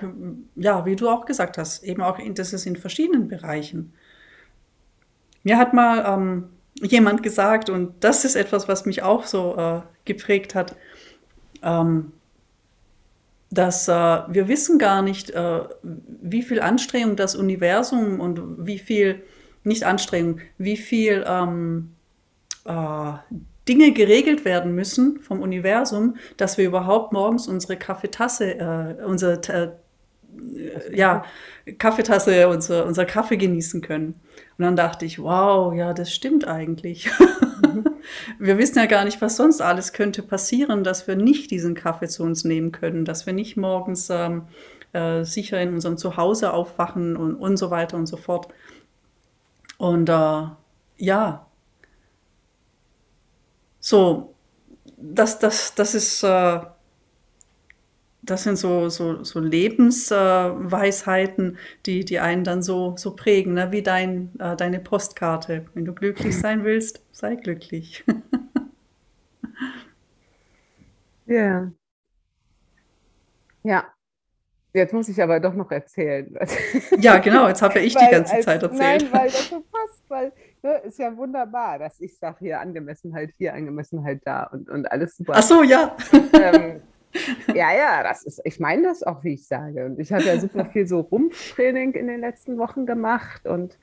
ja, 0.56 0.86
wie 0.86 0.96
du 0.96 1.08
auch 1.08 1.26
gesagt 1.26 1.58
hast, 1.58 1.84
eben 1.84 2.02
auch, 2.02 2.20
das 2.34 2.54
ist 2.54 2.66
in 2.66 2.76
verschiedenen 2.76 3.28
Bereichen. 3.28 3.94
Mir 5.44 5.58
hat 5.58 5.74
mal 5.74 6.04
ähm, 6.06 6.50
jemand 6.82 7.22
gesagt, 7.22 7.70
und 7.70 7.94
das 8.04 8.26
ist 8.26 8.36
etwas, 8.36 8.68
was 8.68 8.86
mich 8.86 9.04
auch 9.04 9.26
so 9.26 9.56
äh, 9.56 9.82
geprägt 10.06 10.56
hat, 10.56 10.76
ähm, 11.62 12.12
dass 13.52 13.88
äh, 13.88 13.92
wir 13.92 14.48
wissen 14.48 14.80
gar 14.80 15.04
nicht, 15.04 15.30
äh, 15.30 15.62
wie 15.84 16.42
viel 16.42 16.60
Anstrengung 16.60 17.16
das 17.16 17.36
Universum 17.36 18.20
und 18.20 18.66
wie 18.66 18.80
viel 18.80 19.24
nicht 19.64 19.84
Anstrengung, 19.84 20.42
wie 20.58 20.78
viel 20.78 21.24
ähm, 21.28 21.94
äh, 22.68 23.14
Dinge 23.68 23.92
geregelt 23.92 24.46
werden 24.46 24.74
müssen 24.76 25.20
vom 25.20 25.42
Universum, 25.42 26.16
dass 26.38 26.58
wir 26.58 26.66
überhaupt 26.66 27.12
morgens 27.12 27.48
unsere 27.48 27.78
Kaffeetasse, 27.78 28.58
äh, 28.60 29.04
unsere 29.04 29.42
äh, 29.50 30.96
ja, 30.96 31.26
Kaffeetasse, 31.78 32.48
unser, 32.48 32.86
unser 32.86 33.06
Kaffee 33.06 33.38
genießen 33.38 33.82
können. 33.82 34.16
Und 34.58 34.64
dann 34.64 34.76
dachte 34.76 35.06
ich, 35.06 35.20
wow, 35.20 35.74
ja, 35.74 35.94
das 35.94 36.14
stimmt 36.14 36.48
eigentlich. 36.48 37.10
Mhm. 37.62 37.86
wir 38.40 38.58
wissen 38.58 38.78
ja 38.78 38.86
gar 38.86 39.04
nicht, 39.04 39.22
was 39.22 39.36
sonst 39.36 39.62
alles 39.62 39.94
könnte 39.94 40.24
passieren, 40.24 40.84
dass 40.84 41.08
wir 41.08 41.16
nicht 41.16 41.52
diesen 41.52 41.76
Kaffee 41.76 42.08
zu 42.08 42.24
uns 42.24 42.44
nehmen 42.44 42.72
können, 42.72 43.06
dass 43.06 43.26
wir 43.26 43.34
nicht 43.34 43.58
morgens 43.58 44.10
ähm, 44.10 44.44
äh, 44.94 45.24
sicher 45.24 45.62
in 45.62 45.74
unserem 45.74 45.98
Zuhause 45.98 46.54
aufwachen 46.54 47.18
und, 47.18 47.36
und 47.36 47.58
so 47.58 47.70
weiter 47.70 47.98
und 47.98 48.08
so 48.08 48.18
fort. 48.18 48.48
Und 49.78 50.10
äh, 50.10 50.44
ja, 50.98 51.47
so, 53.88 54.36
das, 54.98 55.40
das, 55.40 55.74
das 55.74 55.96
ist, 55.96 56.22
äh, 56.22 56.60
das 58.22 58.44
sind 58.44 58.58
so, 58.58 58.90
so, 58.90 59.24
so 59.24 59.40
Lebensweisheiten, 59.40 61.58
die, 61.86 62.04
die 62.04 62.20
einen 62.20 62.44
dann 62.44 62.62
so, 62.62 62.98
so 62.98 63.16
prägen, 63.16 63.54
ne? 63.54 63.72
wie 63.72 63.84
dein, 63.84 64.38
äh, 64.40 64.58
deine 64.58 64.80
Postkarte. 64.80 65.68
Wenn 65.74 65.86
du 65.86 65.94
glücklich 65.94 66.38
sein 66.38 66.66
willst, 66.66 67.02
sei 67.14 67.36
glücklich. 67.36 68.04
Ja. 71.30 71.70
Ja. 73.64 73.84
Jetzt 74.72 74.94
muss 74.94 75.10
ich 75.10 75.22
aber 75.22 75.42
doch 75.42 75.54
noch 75.54 75.70
erzählen. 75.72 76.34
Ja, 77.00 77.18
genau, 77.18 77.50
jetzt 77.50 77.62
habe 77.62 77.80
ja 77.80 77.86
ich 77.86 77.96
die 77.96 78.08
ganze 78.12 78.36
als, 78.36 78.46
Zeit 78.46 78.64
erzählt. 78.64 79.02
Nein, 79.02 79.12
weil 79.12 79.30
das 79.30 79.50
so 79.50 79.60
passt, 79.72 79.97
weil 80.10 80.32
ne, 80.64 80.78
ist 80.80 81.00
ja 81.00 81.16
wunderbar, 81.16 81.80
dass 81.80 82.00
ich 82.00 82.18
sage, 82.18 82.38
hier 82.40 82.60
Angemessenheit 82.60 83.32
hier, 83.38 83.54
Angemessenheit 83.54 84.22
da 84.26 84.44
und, 84.44 84.70
und 84.70 84.92
alles 84.92 85.18
super. 85.18 85.34
Ach 85.36 85.44
so, 85.44 85.64
ja. 85.64 85.96
Ähm, 86.34 86.82
ja, 87.56 87.74
ja, 87.74 88.04
das 88.04 88.24
ist, 88.24 88.42
ich 88.44 88.60
meine 88.60 88.84
das 88.84 89.04
auch, 89.04 89.24
wie 89.24 89.34
ich 89.34 89.48
sage. 89.48 89.86
Und 89.86 90.00
ich 90.00 90.12
habe 90.12 90.24
ja 90.24 90.40
super 90.40 90.66
viel 90.66 90.88
so 90.88 91.00
Rumpftraining 91.00 91.94
in 91.94 92.08
den 92.08 92.22
letzten 92.22 92.58
Wochen 92.58 92.86
gemacht 92.86 93.48
und 93.48 93.78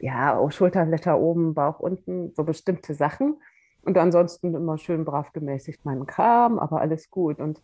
ja, 0.00 0.36
auch 0.36 0.50
Schulterblätter 0.50 1.18
oben, 1.18 1.54
Bauch 1.54 1.80
unten, 1.80 2.32
so 2.34 2.44
bestimmte 2.44 2.94
Sachen. 2.94 3.36
Und 3.82 3.96
ansonsten 3.96 4.54
immer 4.54 4.78
schön 4.78 5.04
brav 5.04 5.32
gemäßigt 5.32 5.84
meinen 5.84 6.06
Kram, 6.06 6.58
aber 6.58 6.80
alles 6.80 7.10
gut. 7.10 7.40
Und 7.40 7.62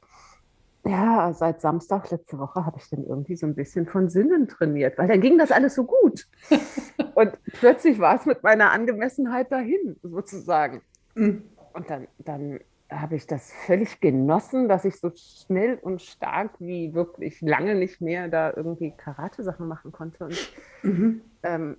ja, 0.87 1.33
seit 1.33 1.61
Samstag 1.61 2.11
letzte 2.11 2.39
Woche 2.39 2.65
habe 2.65 2.79
ich 2.79 2.89
dann 2.91 3.05
irgendwie 3.05 3.37
so 3.37 3.47
ein 3.47 3.55
bisschen 3.55 3.87
von 3.87 4.09
Sinnen 4.09 4.49
trainiert, 4.49 4.99
weil 4.99 5.09
dann 5.09 5.21
ging 5.21 5.39
das 5.39 5.51
alles 5.51 5.75
so 5.75 5.85
gut. 5.85 6.27
Und 7.15 7.33
plötzlich 7.59 7.99
war 7.99 8.17
es 8.17 8.27
mit 8.27 8.43
meiner 8.43 8.71
Angemessenheit 8.71 9.51
dahin, 9.51 9.97
sozusagen. 10.03 10.83
Mhm. 11.15 11.43
Und 11.73 11.91
dann, 11.91 12.09
dann 12.19 12.61
habe 12.91 13.17
ich 13.17 13.27
das 13.27 13.53
völlig 13.67 14.01
genossen, 14.01 14.69
dass 14.69 14.85
ich 14.85 15.01
so 15.01 15.11
schnell 15.15 15.79
und 15.83 16.03
stark 16.03 16.53
wie 16.61 16.95
wirklich 16.95 17.41
lange 17.41 17.75
nicht 17.75 18.01
mehr 18.01 18.29
da 18.29 18.53
irgendwie 18.55 18.93
Karate-Sachen 18.97 19.67
machen 19.67 19.91
konnte. 19.91 20.25
Und 20.25 20.53
mhm. 20.83 21.21
ähm, 21.43 21.77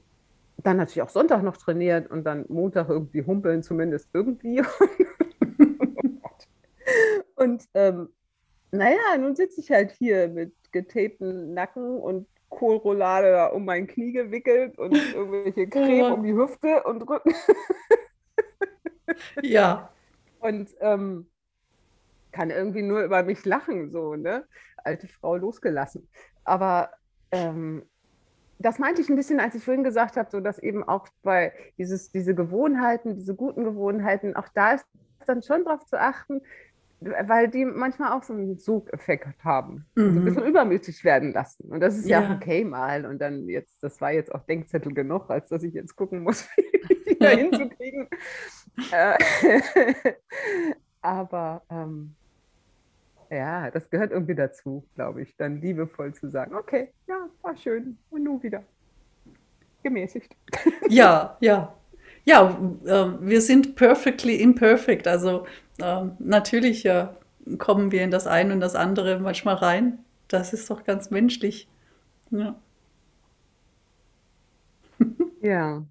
dann 0.57 0.77
natürlich 0.77 1.01
auch 1.01 1.09
Sonntag 1.09 1.43
noch 1.43 1.55
trainiert 1.55 2.11
und 2.11 2.25
dann 2.25 2.45
Montag 2.49 2.89
irgendwie 2.89 3.23
humpeln, 3.25 3.63
zumindest 3.63 4.09
irgendwie. 4.13 4.61
und 7.35 7.63
ähm, 7.73 8.09
naja, 8.71 9.17
nun 9.17 9.35
sitze 9.35 9.61
ich 9.61 9.71
halt 9.71 9.91
hier 9.91 10.27
mit 10.27 10.53
getapten 10.71 11.53
Nacken 11.53 11.99
und 11.99 12.27
Kohlroulade 12.49 13.51
um 13.51 13.65
mein 13.65 13.87
Knie 13.87 14.13
gewickelt 14.13 14.77
und 14.77 14.95
irgendwelche 15.13 15.67
Creme 15.69 16.13
um 16.13 16.23
die 16.23 16.33
Hüfte 16.33 16.83
und 16.83 17.01
Rücken. 17.07 17.33
ja. 19.41 19.91
Und 20.39 20.69
ähm, 20.79 21.27
kann 22.31 22.49
irgendwie 22.49 22.83
nur 22.83 23.03
über 23.03 23.23
mich 23.23 23.43
lachen, 23.45 23.91
so, 23.91 24.15
ne? 24.15 24.45
Alte 24.83 25.07
Frau 25.07 25.35
losgelassen. 25.35 26.07
Aber 26.43 26.91
ähm, 27.31 27.83
das 28.59 28.79
meinte 28.79 29.01
ich 29.01 29.09
ein 29.09 29.15
bisschen, 29.15 29.39
als 29.39 29.55
ich 29.55 29.63
vorhin 29.63 29.83
gesagt 29.83 30.17
habe, 30.17 30.29
so 30.29 30.39
dass 30.39 30.59
eben 30.59 30.83
auch 30.83 31.07
bei 31.23 31.53
dieses, 31.77 32.11
diese 32.11 32.33
Gewohnheiten, 32.33 33.15
diese 33.15 33.35
guten 33.35 33.63
Gewohnheiten, 33.63 34.35
auch 34.35 34.47
da 34.53 34.73
ist 34.73 34.85
dann 35.25 35.43
schon 35.43 35.65
darauf 35.65 35.85
zu 35.85 35.99
achten, 35.99 36.41
weil 36.99 37.47
die 37.47 37.63
manchmal 37.65 38.11
auch 38.13 38.23
so 38.23 38.33
einen 38.33 38.57
Zugeffekt 38.57 39.43
haben, 39.43 39.85
mhm. 39.95 40.01
so 40.01 40.01
ein 40.01 40.15
mhm. 40.15 40.25
bisschen 40.25 40.45
übermütig 40.45 41.03
werden 41.03 41.31
lassen. 41.31 41.69
Und 41.69 41.79
das 41.79 41.97
ist 41.97 42.07
ja, 42.07 42.21
ja, 42.21 42.35
okay 42.35 42.63
mal. 42.63 43.05
Und 43.05 43.19
dann 43.19 43.47
jetzt, 43.47 43.83
das 43.83 44.01
war 44.01 44.11
jetzt 44.11 44.33
auch 44.33 44.43
Denkzettel 44.45 44.93
genug, 44.93 45.29
als 45.29 45.49
dass 45.49 45.63
ich 45.63 45.73
jetzt 45.73 45.95
gucken 45.95 46.23
muss, 46.23 46.47
wie 46.55 47.03
die 47.13 47.19
da 47.19 47.29
hinzukriegen. 47.29 48.07
Äh, 48.91 49.17
aber 51.01 51.61
ähm, 51.69 52.15
ja, 53.29 53.69
das 53.69 53.89
gehört 53.89 54.11
irgendwie 54.11 54.35
dazu, 54.35 54.87
glaube 54.95 55.21
ich, 55.21 55.35
dann 55.37 55.61
liebevoll 55.61 56.13
zu 56.13 56.29
sagen, 56.29 56.55
okay, 56.55 56.91
ja, 57.07 57.29
war 57.41 57.55
schön 57.57 57.97
und 58.09 58.23
nun 58.23 58.41
wieder. 58.41 58.63
Gemäßigt. 59.83 60.35
Ja, 60.89 61.37
ja. 61.41 61.73
Ja, 62.25 62.49
äh, 62.85 63.21
wir 63.21 63.41
sind 63.41 63.75
perfectly 63.75 64.41
imperfect. 64.41 65.07
Also 65.07 65.45
äh, 65.79 66.05
natürlich 66.19 66.85
äh, 66.85 67.07
kommen 67.57 67.91
wir 67.91 68.03
in 68.03 68.11
das 68.11 68.27
eine 68.27 68.53
und 68.53 68.59
das 68.61 68.75
andere 68.75 69.19
manchmal 69.19 69.55
rein. 69.55 69.99
Das 70.27 70.53
ist 70.53 70.69
doch 70.69 70.83
ganz 70.83 71.09
menschlich. 71.11 71.67
Ja. 72.31 72.55
Ja. 75.41 75.87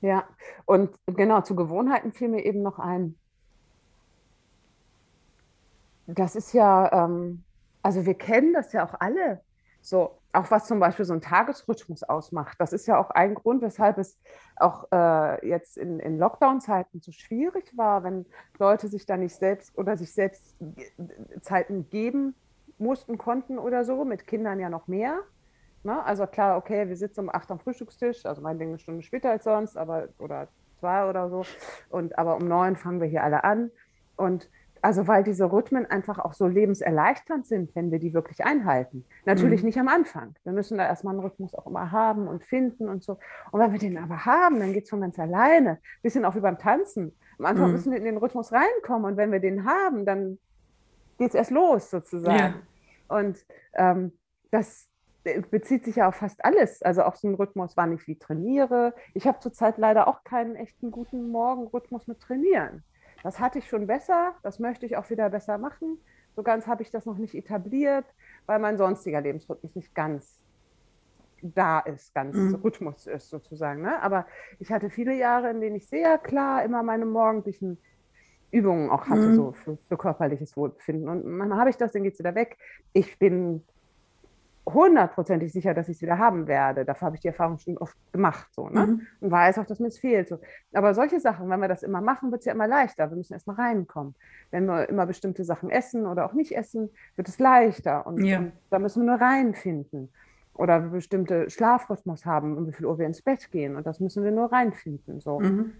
Ja, 0.00 0.28
und 0.64 0.96
genau, 1.06 1.40
zu 1.42 1.54
Gewohnheiten 1.56 2.12
fiel 2.12 2.28
mir 2.28 2.44
eben 2.44 2.62
noch 2.62 2.78
ein. 2.78 3.16
Das 6.06 6.34
ist 6.36 6.52
ja, 6.54 7.04
ähm, 7.04 7.44
also 7.82 8.06
wir 8.06 8.14
kennen 8.14 8.52
das 8.54 8.72
ja 8.72 8.84
auch 8.86 8.94
alle. 9.00 9.42
So, 9.80 10.17
auch 10.32 10.50
was 10.50 10.66
zum 10.66 10.78
Beispiel 10.78 11.04
so 11.04 11.14
ein 11.14 11.20
Tagesrhythmus 11.20 12.02
ausmacht. 12.02 12.60
Das 12.60 12.72
ist 12.72 12.86
ja 12.86 12.98
auch 12.98 13.10
ein 13.10 13.34
Grund, 13.34 13.62
weshalb 13.62 13.98
es 13.98 14.18
auch 14.56 14.86
äh, 14.92 15.48
jetzt 15.48 15.78
in, 15.78 16.00
in 16.00 16.18
Lockdown-Zeiten 16.18 17.00
so 17.00 17.12
schwierig 17.12 17.76
war, 17.76 18.04
wenn 18.04 18.26
Leute 18.58 18.88
sich 18.88 19.06
da 19.06 19.16
nicht 19.16 19.34
selbst 19.34 19.76
oder 19.78 19.96
sich 19.96 20.12
selbst 20.12 20.56
Zeiten 21.40 21.88
geben 21.88 22.34
mussten, 22.78 23.18
konnten 23.18 23.58
oder 23.58 23.84
so, 23.84 24.04
mit 24.04 24.26
Kindern 24.26 24.60
ja 24.60 24.68
noch 24.68 24.86
mehr. 24.86 25.20
Ne? 25.82 26.04
Also 26.04 26.26
klar, 26.26 26.56
okay, 26.56 26.88
wir 26.88 26.96
sitzen 26.96 27.20
um 27.20 27.30
acht 27.30 27.50
am 27.50 27.58
Frühstückstisch, 27.58 28.26
also 28.26 28.42
mein 28.42 28.58
Ding 28.58 28.68
eine 28.68 28.78
Stunde 28.78 29.02
später 29.02 29.30
als 29.30 29.44
sonst, 29.44 29.76
aber 29.76 30.08
oder 30.18 30.48
zwei 30.80 31.08
oder 31.08 31.30
so. 31.30 31.44
Und 31.88 32.18
aber 32.18 32.36
um 32.36 32.46
neun 32.46 32.76
fangen 32.76 33.00
wir 33.00 33.08
hier 33.08 33.22
alle 33.22 33.44
an. 33.44 33.70
Und 34.16 34.50
also 34.82 35.06
weil 35.06 35.24
diese 35.24 35.50
Rhythmen 35.50 35.86
einfach 35.86 36.18
auch 36.18 36.32
so 36.32 36.46
lebenserleichternd 36.46 37.46
sind, 37.46 37.74
wenn 37.74 37.90
wir 37.90 37.98
die 37.98 38.14
wirklich 38.14 38.44
einhalten. 38.44 39.04
Natürlich 39.24 39.62
mhm. 39.62 39.66
nicht 39.66 39.78
am 39.78 39.88
Anfang. 39.88 40.34
Wir 40.44 40.52
müssen 40.52 40.78
da 40.78 40.86
erstmal 40.86 41.14
einen 41.14 41.22
Rhythmus 41.22 41.54
auch 41.54 41.66
immer 41.66 41.90
haben 41.90 42.28
und 42.28 42.44
finden 42.44 42.88
und 42.88 43.02
so. 43.02 43.18
Und 43.50 43.60
wenn 43.60 43.72
wir 43.72 43.78
den 43.78 43.98
aber 43.98 44.24
haben, 44.24 44.60
dann 44.60 44.72
geht 44.72 44.84
es 44.84 44.90
von 44.90 45.00
ganz 45.00 45.18
alleine. 45.18 45.78
Bisschen 46.02 46.24
auch 46.24 46.34
wie 46.34 46.40
beim 46.40 46.58
Tanzen. 46.58 47.16
Am 47.38 47.46
Anfang 47.46 47.66
mhm. 47.66 47.72
müssen 47.72 47.92
wir 47.92 47.98
in 47.98 48.04
den 48.04 48.16
Rhythmus 48.16 48.52
reinkommen 48.52 49.04
und 49.10 49.16
wenn 49.16 49.32
wir 49.32 49.40
den 49.40 49.64
haben, 49.64 50.04
dann 50.04 50.38
geht 51.18 51.30
es 51.30 51.34
erst 51.34 51.50
los 51.50 51.90
sozusagen. 51.90 52.54
Ja. 53.08 53.16
Und 53.16 53.44
ähm, 53.74 54.12
das 54.50 54.88
bezieht 55.50 55.84
sich 55.84 55.96
ja 55.96 56.08
auf 56.08 56.16
fast 56.16 56.44
alles. 56.44 56.82
Also 56.82 57.02
auch 57.02 57.16
so 57.16 57.28
ein 57.28 57.34
Rhythmus, 57.34 57.76
wann 57.76 57.92
ich 57.92 58.06
wie 58.06 58.18
trainiere. 58.18 58.94
Ich 59.14 59.26
habe 59.26 59.40
zurzeit 59.40 59.78
leider 59.78 60.08
auch 60.08 60.24
keinen 60.24 60.56
echten 60.56 60.90
guten 60.90 61.30
Morgenrhythmus 61.30 62.06
mit 62.06 62.20
Trainieren. 62.20 62.82
Das 63.22 63.40
hatte 63.40 63.58
ich 63.58 63.68
schon 63.68 63.86
besser, 63.86 64.34
das 64.42 64.58
möchte 64.58 64.86
ich 64.86 64.96
auch 64.96 65.10
wieder 65.10 65.28
besser 65.30 65.58
machen. 65.58 65.98
So 66.36 66.42
ganz 66.42 66.66
habe 66.66 66.82
ich 66.82 66.90
das 66.90 67.04
noch 67.04 67.18
nicht 67.18 67.34
etabliert, 67.34 68.04
weil 68.46 68.58
mein 68.58 68.78
sonstiger 68.78 69.20
Lebensrhythmus 69.20 69.74
nicht 69.74 69.94
ganz 69.94 70.40
da 71.42 71.80
ist, 71.80 72.14
ganz 72.14 72.36
mhm. 72.36 72.56
Rhythmus 72.56 73.06
ist 73.06 73.30
sozusagen. 73.30 73.82
Ne? 73.82 74.00
Aber 74.02 74.26
ich 74.58 74.70
hatte 74.70 74.90
viele 74.90 75.14
Jahre, 75.14 75.50
in 75.50 75.60
denen 75.60 75.76
ich 75.76 75.88
sehr 75.88 76.18
klar 76.18 76.64
immer 76.64 76.82
meine 76.82 77.06
morgendlichen 77.06 77.78
Übungen 78.50 78.90
auch 78.90 79.08
hatte, 79.08 79.28
mhm. 79.28 79.34
so 79.34 79.52
für, 79.52 79.78
für, 79.88 79.96
körperliches 79.96 80.56
Wohlbefinden. 80.56 81.08
Und 81.08 81.26
manchmal 81.26 81.58
habe 81.58 81.70
ich 81.70 81.76
das, 81.76 81.92
dann 81.92 82.02
geht 82.02 82.14
es 82.14 82.18
wieder 82.18 82.34
weg. 82.34 82.56
Ich 82.92 83.18
bin 83.18 83.64
hundertprozentig 84.72 85.52
sicher, 85.52 85.74
dass 85.74 85.88
ich 85.88 85.96
es 85.96 86.02
wieder 86.02 86.18
haben 86.18 86.46
werde. 86.46 86.84
Dafür 86.84 87.06
habe 87.06 87.16
ich 87.16 87.20
die 87.20 87.28
Erfahrung 87.28 87.58
schon 87.58 87.78
oft 87.78 87.96
gemacht 88.12 88.48
so, 88.52 88.68
ne? 88.68 88.86
Mhm. 88.86 89.06
und 89.20 89.30
weiß 89.30 89.58
auch, 89.58 89.66
dass 89.66 89.80
mir 89.80 89.88
es 89.88 89.98
fehlt. 89.98 90.28
So. 90.28 90.38
Aber 90.72 90.94
solche 90.94 91.20
Sachen, 91.20 91.48
wenn 91.48 91.60
wir 91.60 91.68
das 91.68 91.82
immer 91.82 92.00
machen, 92.00 92.30
wird 92.30 92.40
es 92.40 92.46
ja 92.46 92.52
immer 92.52 92.68
leichter. 92.68 93.10
Wir 93.10 93.16
müssen 93.16 93.32
erstmal 93.32 93.56
reinkommen. 93.56 94.14
Wenn 94.50 94.66
wir 94.66 94.88
immer 94.88 95.06
bestimmte 95.06 95.44
Sachen 95.44 95.70
essen 95.70 96.06
oder 96.06 96.26
auch 96.26 96.32
nicht 96.32 96.56
essen, 96.56 96.90
wird 97.16 97.28
es 97.28 97.38
leichter. 97.38 98.06
Und, 98.06 98.24
ja. 98.24 98.38
und 98.38 98.52
da 98.70 98.78
müssen 98.78 99.02
wir 99.02 99.12
nur 99.12 99.20
reinfinden. 99.20 100.10
Oder 100.54 100.82
wir 100.82 100.90
bestimmte 100.90 101.48
Schlafrhythmus 101.50 102.26
haben, 102.26 102.56
um 102.56 102.66
wie 102.66 102.72
viel 102.72 102.86
Uhr 102.86 102.98
wir 102.98 103.06
ins 103.06 103.22
Bett 103.22 103.50
gehen. 103.50 103.76
Und 103.76 103.86
das 103.86 104.00
müssen 104.00 104.24
wir 104.24 104.32
nur 104.32 104.50
reinfinden. 104.50 105.20
So. 105.20 105.40
Mhm. 105.40 105.72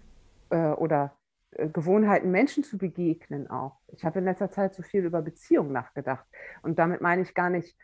Äh, 0.49 0.71
oder 0.71 1.11
äh, 1.51 1.67
Gewohnheiten, 1.67 2.31
Menschen 2.31 2.63
zu 2.63 2.77
begegnen 2.77 3.49
auch. 3.49 3.77
Ich 3.87 4.05
habe 4.05 4.19
in 4.19 4.25
letzter 4.25 4.51
Zeit 4.51 4.75
so 4.75 4.83
viel 4.83 5.03
über 5.03 5.21
Beziehungen 5.21 5.71
nachgedacht. 5.71 6.25
Und 6.61 6.79
damit 6.79 7.01
meine 7.01 7.21
ich 7.21 7.33
gar 7.33 7.49
nicht 7.49 7.75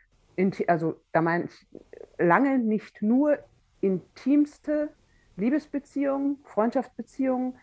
also 0.67 0.99
da 1.11 1.21
meine 1.21 1.45
ich 1.45 1.67
lange 2.17 2.59
nicht 2.59 3.01
nur 3.01 3.39
intimste 3.81 4.89
Liebesbeziehungen, 5.37 6.37
Freundschaftsbeziehungen, 6.43 7.55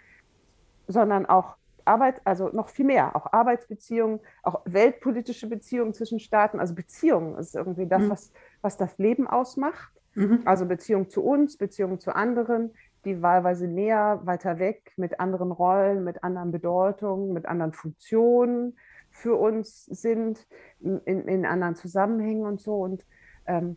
sondern 0.87 1.27
auch 1.27 1.57
Arbeit, 1.85 2.21
also 2.25 2.49
noch 2.49 2.69
viel 2.69 2.85
mehr, 2.85 3.17
auch 3.17 3.33
Arbeitsbeziehungen, 3.33 4.21
auch 4.43 4.61
weltpolitische 4.65 5.49
Beziehungen 5.49 5.95
zwischen 5.95 6.21
Staaten. 6.21 6.61
Also 6.61 6.75
Beziehungen 6.75 7.37
ist 7.39 7.55
irgendwie 7.55 7.87
das, 7.87 8.03
mhm. 8.03 8.11
was, 8.11 8.33
was 8.61 8.77
das 8.77 8.99
Leben 8.99 9.27
ausmacht. 9.27 9.93
Mhm. 10.15 10.43
Also 10.45 10.67
Beziehung 10.67 11.09
zu 11.09 11.25
uns, 11.25 11.57
Beziehung 11.57 11.99
zu 11.99 12.15
anderen, 12.15 12.71
die 13.05 13.21
wahlweise 13.21 13.67
näher, 13.67 14.21
weiter 14.25 14.59
weg, 14.59 14.93
mit 14.97 15.19
anderen 15.19 15.51
Rollen, 15.51 16.05
mit 16.05 16.23
anderen 16.23 16.53
Bedeutungen, 16.53 17.33
mit 17.33 17.47
anderen 17.47 17.73
Funktionen 17.73 18.77
für 19.13 19.37
uns 19.37 19.85
sind, 19.85 20.47
in, 20.81 21.29
in 21.29 21.47
anderen 21.47 21.77
Zusammenhängen 21.77 22.45
und 22.45 22.61
so. 22.61 22.77
Und 22.77 23.05
ähm, 23.47 23.77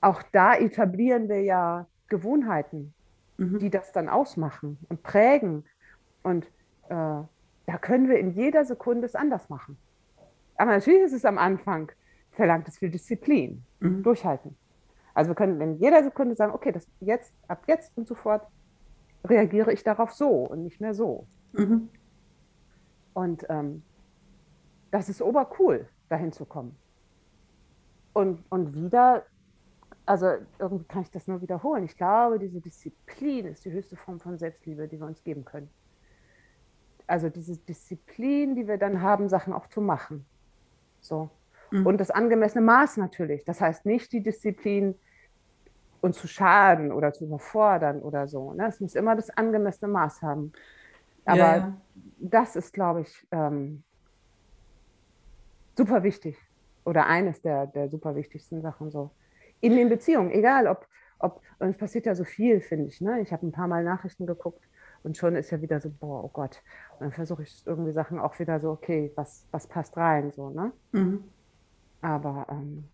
auch 0.00 0.22
da 0.32 0.54
etablieren 0.54 1.28
wir 1.28 1.42
ja 1.42 1.86
Gewohnheiten, 2.08 2.92
mhm. 3.38 3.58
die 3.58 3.70
das 3.70 3.92
dann 3.92 4.08
ausmachen 4.08 4.78
und 4.88 5.02
prägen. 5.02 5.64
Und 6.22 6.46
äh, 6.88 6.90
da 6.90 7.78
können 7.80 8.08
wir 8.08 8.18
in 8.18 8.32
jeder 8.32 8.64
Sekunde 8.64 9.06
es 9.06 9.14
anders 9.14 9.48
machen. 9.48 9.78
Aber 10.56 10.72
natürlich 10.72 11.02
ist 11.02 11.12
es 11.12 11.24
am 11.24 11.38
Anfang, 11.38 11.90
verlangt 12.32 12.68
es 12.68 12.78
viel 12.78 12.90
Disziplin, 12.90 13.64
mhm. 13.80 14.02
durchhalten. 14.02 14.56
Also 15.14 15.30
wir 15.30 15.34
können 15.34 15.60
in 15.60 15.78
jeder 15.78 16.02
Sekunde 16.02 16.34
sagen, 16.34 16.52
okay, 16.52 16.72
das 16.72 16.86
jetzt, 17.00 17.32
ab 17.48 17.62
jetzt 17.66 17.96
und 17.96 18.06
sofort 18.06 18.46
reagiere 19.24 19.72
ich 19.72 19.84
darauf 19.84 20.12
so 20.12 20.28
und 20.28 20.64
nicht 20.64 20.80
mehr 20.80 20.94
so. 20.94 21.26
Mhm. 21.52 21.88
Und 23.14 23.46
ähm, 23.48 23.82
das 24.92 25.08
ist 25.08 25.20
obercool, 25.20 25.88
dahin 26.08 26.30
zu 26.30 26.44
kommen. 26.44 26.76
Und, 28.12 28.44
und 28.48 28.76
wieder, 28.76 29.24
also 30.06 30.34
irgendwie 30.60 30.84
kann 30.84 31.02
ich 31.02 31.10
das 31.10 31.26
nur 31.26 31.42
wiederholen. 31.42 31.82
Ich 31.82 31.96
glaube, 31.96 32.38
diese 32.38 32.60
Disziplin 32.60 33.46
ist 33.46 33.64
die 33.64 33.72
höchste 33.72 33.96
Form 33.96 34.20
von 34.20 34.38
Selbstliebe, 34.38 34.86
die 34.86 35.00
wir 35.00 35.06
uns 35.06 35.24
geben 35.24 35.44
können 35.44 35.68
also 37.12 37.28
diese 37.28 37.58
Disziplin, 37.58 38.54
die 38.54 38.66
wir 38.66 38.78
dann 38.78 39.02
haben, 39.02 39.28
Sachen 39.28 39.52
auch 39.52 39.66
zu 39.68 39.82
machen. 39.82 40.24
So. 41.00 41.28
Mhm. 41.70 41.86
Und 41.86 41.98
das 41.98 42.10
angemessene 42.10 42.64
Maß 42.64 42.96
natürlich. 42.96 43.44
Das 43.44 43.60
heißt 43.60 43.86
nicht 43.86 44.12
die 44.12 44.22
Disziplin, 44.22 44.94
uns 46.00 46.18
zu 46.18 46.26
schaden 46.26 46.90
oder 46.90 47.12
zu 47.12 47.26
überfordern 47.26 48.00
oder 48.00 48.26
so. 48.26 48.54
Ne? 48.54 48.66
Es 48.66 48.80
muss 48.80 48.94
immer 48.94 49.14
das 49.14 49.28
angemessene 49.30 49.92
Maß 49.92 50.22
haben. 50.22 50.52
Aber 51.24 51.36
ja, 51.36 51.56
ja. 51.56 51.80
das 52.18 52.56
ist, 52.56 52.72
glaube 52.72 53.02
ich, 53.02 53.26
ähm, 53.30 53.84
super 55.76 56.02
wichtig. 56.02 56.36
Oder 56.84 57.06
eines 57.06 57.40
der, 57.42 57.66
der 57.66 57.88
super 57.88 58.14
wichtigsten 58.14 58.60
Sachen 58.60 58.90
so. 58.90 59.10
In 59.60 59.76
den 59.76 59.88
Beziehungen, 59.88 60.30
egal 60.30 60.66
ob, 60.66 60.86
ob, 61.18 61.40
und 61.60 61.70
es 61.70 61.76
passiert 61.76 62.06
ja 62.06 62.14
so 62.14 62.24
viel, 62.24 62.60
finde 62.60 62.88
ich. 62.88 63.00
Ne? 63.00 63.20
Ich 63.20 63.32
habe 63.32 63.46
ein 63.46 63.52
paar 63.52 63.68
Mal 63.68 63.84
Nachrichten 63.84 64.26
geguckt 64.26 64.62
und 65.04 65.16
schon 65.16 65.36
ist 65.36 65.50
ja 65.50 65.60
wieder 65.62 65.80
so, 65.80 65.90
boah, 65.90 66.24
oh 66.24 66.28
Gott. 66.28 66.60
Und 66.94 67.00
dann 67.02 67.12
versuche 67.12 67.42
ich 67.42 67.62
irgendwie 67.66 67.92
Sachen 67.92 68.18
auch 68.18 68.38
wieder 68.38 68.60
so, 68.60 68.70
okay, 68.70 69.12
was, 69.14 69.46
was 69.50 69.66
passt 69.66 69.96
rein, 69.96 70.32
so, 70.32 70.50
ne? 70.50 70.72
Mhm. 70.92 71.24
Aber 72.00 72.46
ähm, 72.50 72.88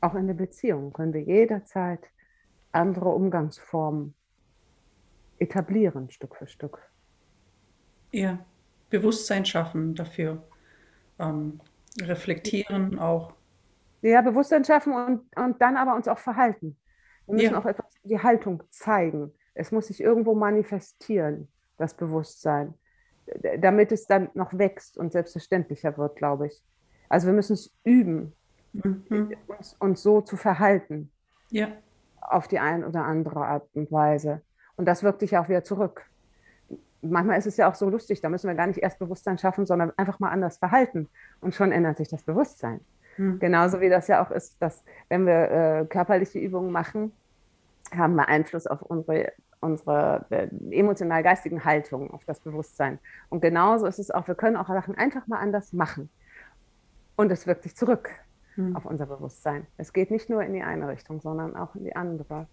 auch 0.00 0.14
in 0.14 0.26
der 0.26 0.34
Beziehung 0.34 0.92
können 0.92 1.12
wir 1.12 1.22
jederzeit 1.22 2.10
andere 2.72 3.10
Umgangsformen 3.10 4.14
etablieren, 5.38 6.10
Stück 6.10 6.36
für 6.36 6.46
Stück. 6.46 6.78
Ja, 8.12 8.44
Bewusstsein 8.94 9.44
schaffen 9.44 9.96
dafür, 9.96 10.40
ähm, 11.18 11.60
reflektieren 12.00 12.98
auch. 13.00 13.34
Ja, 14.02 14.20
Bewusstsein 14.20 14.64
schaffen 14.64 14.92
und, 14.92 15.36
und 15.36 15.60
dann 15.60 15.76
aber 15.76 15.96
uns 15.96 16.06
auch 16.06 16.18
verhalten. 16.18 16.76
Wir 17.26 17.34
müssen 17.34 17.52
ja. 17.52 17.58
auch 17.58 17.66
etwas 17.66 17.86
die 18.04 18.22
Haltung 18.22 18.62
zeigen. 18.70 19.32
Es 19.54 19.72
muss 19.72 19.88
sich 19.88 20.00
irgendwo 20.00 20.34
manifestieren, 20.34 21.48
das 21.76 21.94
Bewusstsein, 21.94 22.74
damit 23.58 23.90
es 23.90 24.06
dann 24.06 24.30
noch 24.34 24.56
wächst 24.56 24.96
und 24.96 25.12
selbstverständlicher 25.12 25.96
wird, 25.98 26.16
glaube 26.16 26.46
ich. 26.46 26.62
Also 27.08 27.26
wir 27.26 27.34
müssen 27.34 27.54
es 27.54 27.74
üben, 27.82 28.32
mhm. 28.72 29.34
uns, 29.48 29.74
uns 29.80 30.02
so 30.02 30.20
zu 30.20 30.36
verhalten. 30.36 31.10
Ja. 31.50 31.68
Auf 32.20 32.46
die 32.46 32.60
eine 32.60 32.86
oder 32.86 33.04
andere 33.04 33.44
Art 33.44 33.68
und 33.74 33.90
Weise. 33.90 34.42
Und 34.76 34.86
das 34.86 35.02
wirkt 35.02 35.20
sich 35.20 35.36
auch 35.36 35.48
wieder 35.48 35.64
zurück. 35.64 36.06
Manchmal 37.04 37.38
ist 37.38 37.46
es 37.46 37.56
ja 37.56 37.70
auch 37.70 37.74
so 37.74 37.88
lustig, 37.88 38.20
da 38.20 38.28
müssen 38.28 38.48
wir 38.48 38.54
gar 38.54 38.66
nicht 38.66 38.78
erst 38.78 38.98
Bewusstsein 38.98 39.38
schaffen, 39.38 39.66
sondern 39.66 39.92
einfach 39.96 40.20
mal 40.20 40.30
anders 40.30 40.58
verhalten. 40.58 41.08
Und 41.40 41.54
schon 41.54 41.72
ändert 41.72 41.98
sich 41.98 42.08
das 42.08 42.22
Bewusstsein. 42.22 42.80
Mhm. 43.16 43.38
Genauso 43.38 43.80
wie 43.80 43.88
das 43.88 44.08
ja 44.08 44.24
auch 44.24 44.30
ist, 44.30 44.60
dass 44.60 44.84
wenn 45.08 45.26
wir 45.26 45.50
äh, 45.50 45.86
körperliche 45.86 46.38
Übungen 46.38 46.72
machen, 46.72 47.12
haben 47.94 48.14
wir 48.14 48.28
Einfluss 48.28 48.66
auf 48.66 48.82
unsere, 48.82 49.32
unsere 49.60 50.24
äh, 50.30 50.48
emotional-geistigen 50.70 51.64
Haltung, 51.64 52.10
auf 52.10 52.24
das 52.24 52.40
Bewusstsein. 52.40 52.98
Und 53.28 53.40
genauso 53.40 53.86
ist 53.86 53.98
es 53.98 54.10
auch, 54.10 54.26
wir 54.26 54.34
können 54.34 54.56
auch 54.56 54.68
Sachen 54.68 54.96
einfach 54.96 55.26
mal 55.26 55.38
anders 55.38 55.72
machen. 55.72 56.08
Und 57.16 57.30
es 57.30 57.46
wirkt 57.46 57.62
sich 57.62 57.76
zurück 57.76 58.10
hm. 58.54 58.74
auf 58.74 58.86
unser 58.86 59.06
Bewusstsein. 59.06 59.66
Es 59.76 59.92
geht 59.92 60.10
nicht 60.10 60.28
nur 60.28 60.42
in 60.42 60.52
die 60.52 60.62
eine 60.62 60.88
Richtung, 60.88 61.20
sondern 61.20 61.54
auch 61.56 61.74
in 61.76 61.84
die 61.84 61.94
andere. 61.94 62.46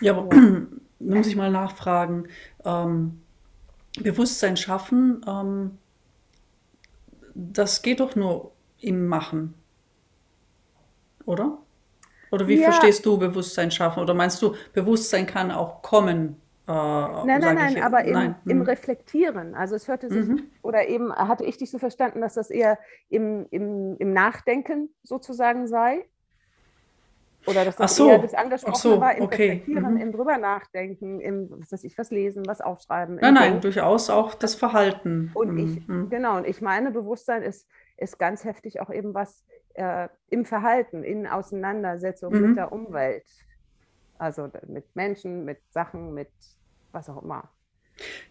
Ja, 0.00 0.16
aber 0.16 0.34
ja. 0.34 0.62
muss 0.98 1.26
ich 1.26 1.36
mal 1.36 1.50
nachfragen. 1.50 2.28
Ähm, 2.64 3.20
Bewusstsein 4.00 4.56
schaffen, 4.56 5.24
ähm, 5.26 5.78
das 7.34 7.82
geht 7.82 8.00
doch 8.00 8.16
nur 8.16 8.52
im 8.80 9.06
Machen, 9.06 9.54
oder? 11.24 11.58
Oder 12.30 12.48
wie 12.48 12.60
ja. 12.60 12.70
verstehst 12.70 13.06
du 13.06 13.18
Bewusstsein 13.18 13.70
schaffen? 13.70 14.02
Oder 14.02 14.14
meinst 14.14 14.42
du, 14.42 14.54
Bewusstsein 14.72 15.26
kann 15.26 15.52
auch 15.52 15.82
kommen? 15.82 16.40
Äh, 16.66 16.72
nein, 16.72 17.40
nein, 17.40 17.54
nein, 17.54 17.82
aber 17.82 18.04
im, 18.04 18.12
nein. 18.12 18.34
im, 18.46 18.60
hm. 18.60 18.62
Reflektieren. 18.62 19.54
Also 19.54 19.76
es 19.76 19.86
hörte 19.86 20.08
sich, 20.08 20.26
mhm. 20.26 20.42
oder 20.62 20.88
eben 20.88 21.14
hatte 21.14 21.44
ich 21.44 21.58
dich 21.58 21.70
so 21.70 21.78
verstanden, 21.78 22.20
dass 22.20 22.34
das 22.34 22.50
eher 22.50 22.78
im, 23.08 23.46
im, 23.50 23.96
im 23.98 24.12
Nachdenken 24.12 24.88
sozusagen 25.02 25.68
sei? 25.68 26.06
Oder 27.46 27.64
dass 27.64 27.76
das 27.76 27.96
so. 27.96 28.08
eher 28.08 28.18
das 28.18 28.34
Angesprochene 28.34 28.94
so. 28.94 29.00
war, 29.00 29.14
im 29.16 29.24
okay. 29.24 29.48
Reflektieren, 29.50 29.94
mhm. 29.94 30.00
im 30.00 30.12
drüber 30.12 30.38
nachdenken, 30.38 31.20
im, 31.20 31.50
was 31.50 31.72
weiß 31.72 31.84
ich, 31.84 31.98
was 31.98 32.10
lesen, 32.10 32.44
was 32.46 32.60
aufschreiben. 32.60 33.16
Nein, 33.16 33.34
nein, 33.34 33.60
durchaus 33.60 34.10
auch 34.10 34.34
das 34.34 34.54
Verhalten. 34.54 35.30
Und 35.34 35.52
mhm. 35.52 35.58
ich, 35.58 36.10
genau, 36.10 36.38
und 36.38 36.46
ich 36.46 36.60
meine, 36.60 36.90
Bewusstsein 36.90 37.42
ist, 37.42 37.68
ist 37.96 38.18
ganz 38.18 38.44
heftig 38.44 38.80
auch 38.80 38.90
eben 38.90 39.14
was, 39.14 39.44
äh, 39.74 40.08
im 40.30 40.44
Verhalten, 40.44 41.04
in 41.04 41.26
Auseinandersetzung 41.26 42.32
mhm. 42.32 42.48
mit 42.48 42.56
der 42.56 42.72
Umwelt. 42.72 43.26
Also 44.18 44.48
mit 44.68 44.94
Menschen, 44.94 45.44
mit 45.44 45.58
Sachen, 45.70 46.14
mit 46.14 46.30
was 46.92 47.10
auch 47.10 47.22
immer. 47.22 47.50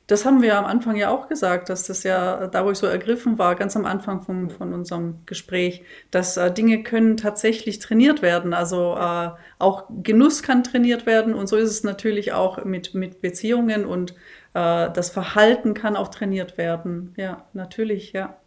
Das 0.07 0.25
haben 0.25 0.41
wir 0.41 0.57
am 0.57 0.65
Anfang 0.65 0.97
ja 0.97 1.09
auch 1.09 1.29
gesagt, 1.29 1.69
dass 1.69 1.87
das 1.87 2.03
ja 2.03 2.47
da, 2.47 2.65
wo 2.65 2.71
ich 2.71 2.77
so 2.77 2.87
ergriffen 2.87 3.37
war, 3.37 3.55
ganz 3.55 3.75
am 3.77 3.85
Anfang 3.85 4.21
vom, 4.21 4.49
von 4.49 4.73
unserem 4.73 5.19
Gespräch, 5.25 5.83
dass 6.11 6.35
äh, 6.35 6.51
Dinge 6.51 6.83
können 6.83 7.15
tatsächlich 7.15 7.79
trainiert 7.79 8.21
werden. 8.21 8.53
Also 8.53 8.95
äh, 8.99 9.29
auch 9.59 9.85
Genuss 10.03 10.43
kann 10.43 10.63
trainiert 10.63 11.05
werden 11.05 11.33
und 11.33 11.47
so 11.47 11.55
ist 11.55 11.69
es 11.69 11.83
natürlich 11.83 12.33
auch 12.33 12.63
mit, 12.65 12.93
mit 12.93 13.21
Beziehungen 13.21 13.85
und 13.85 14.11
äh, 14.53 14.89
das 14.91 15.09
Verhalten 15.09 15.73
kann 15.73 15.95
auch 15.95 16.09
trainiert 16.09 16.57
werden. 16.57 17.13
Ja, 17.17 17.45
natürlich, 17.53 18.11
ja 18.11 18.37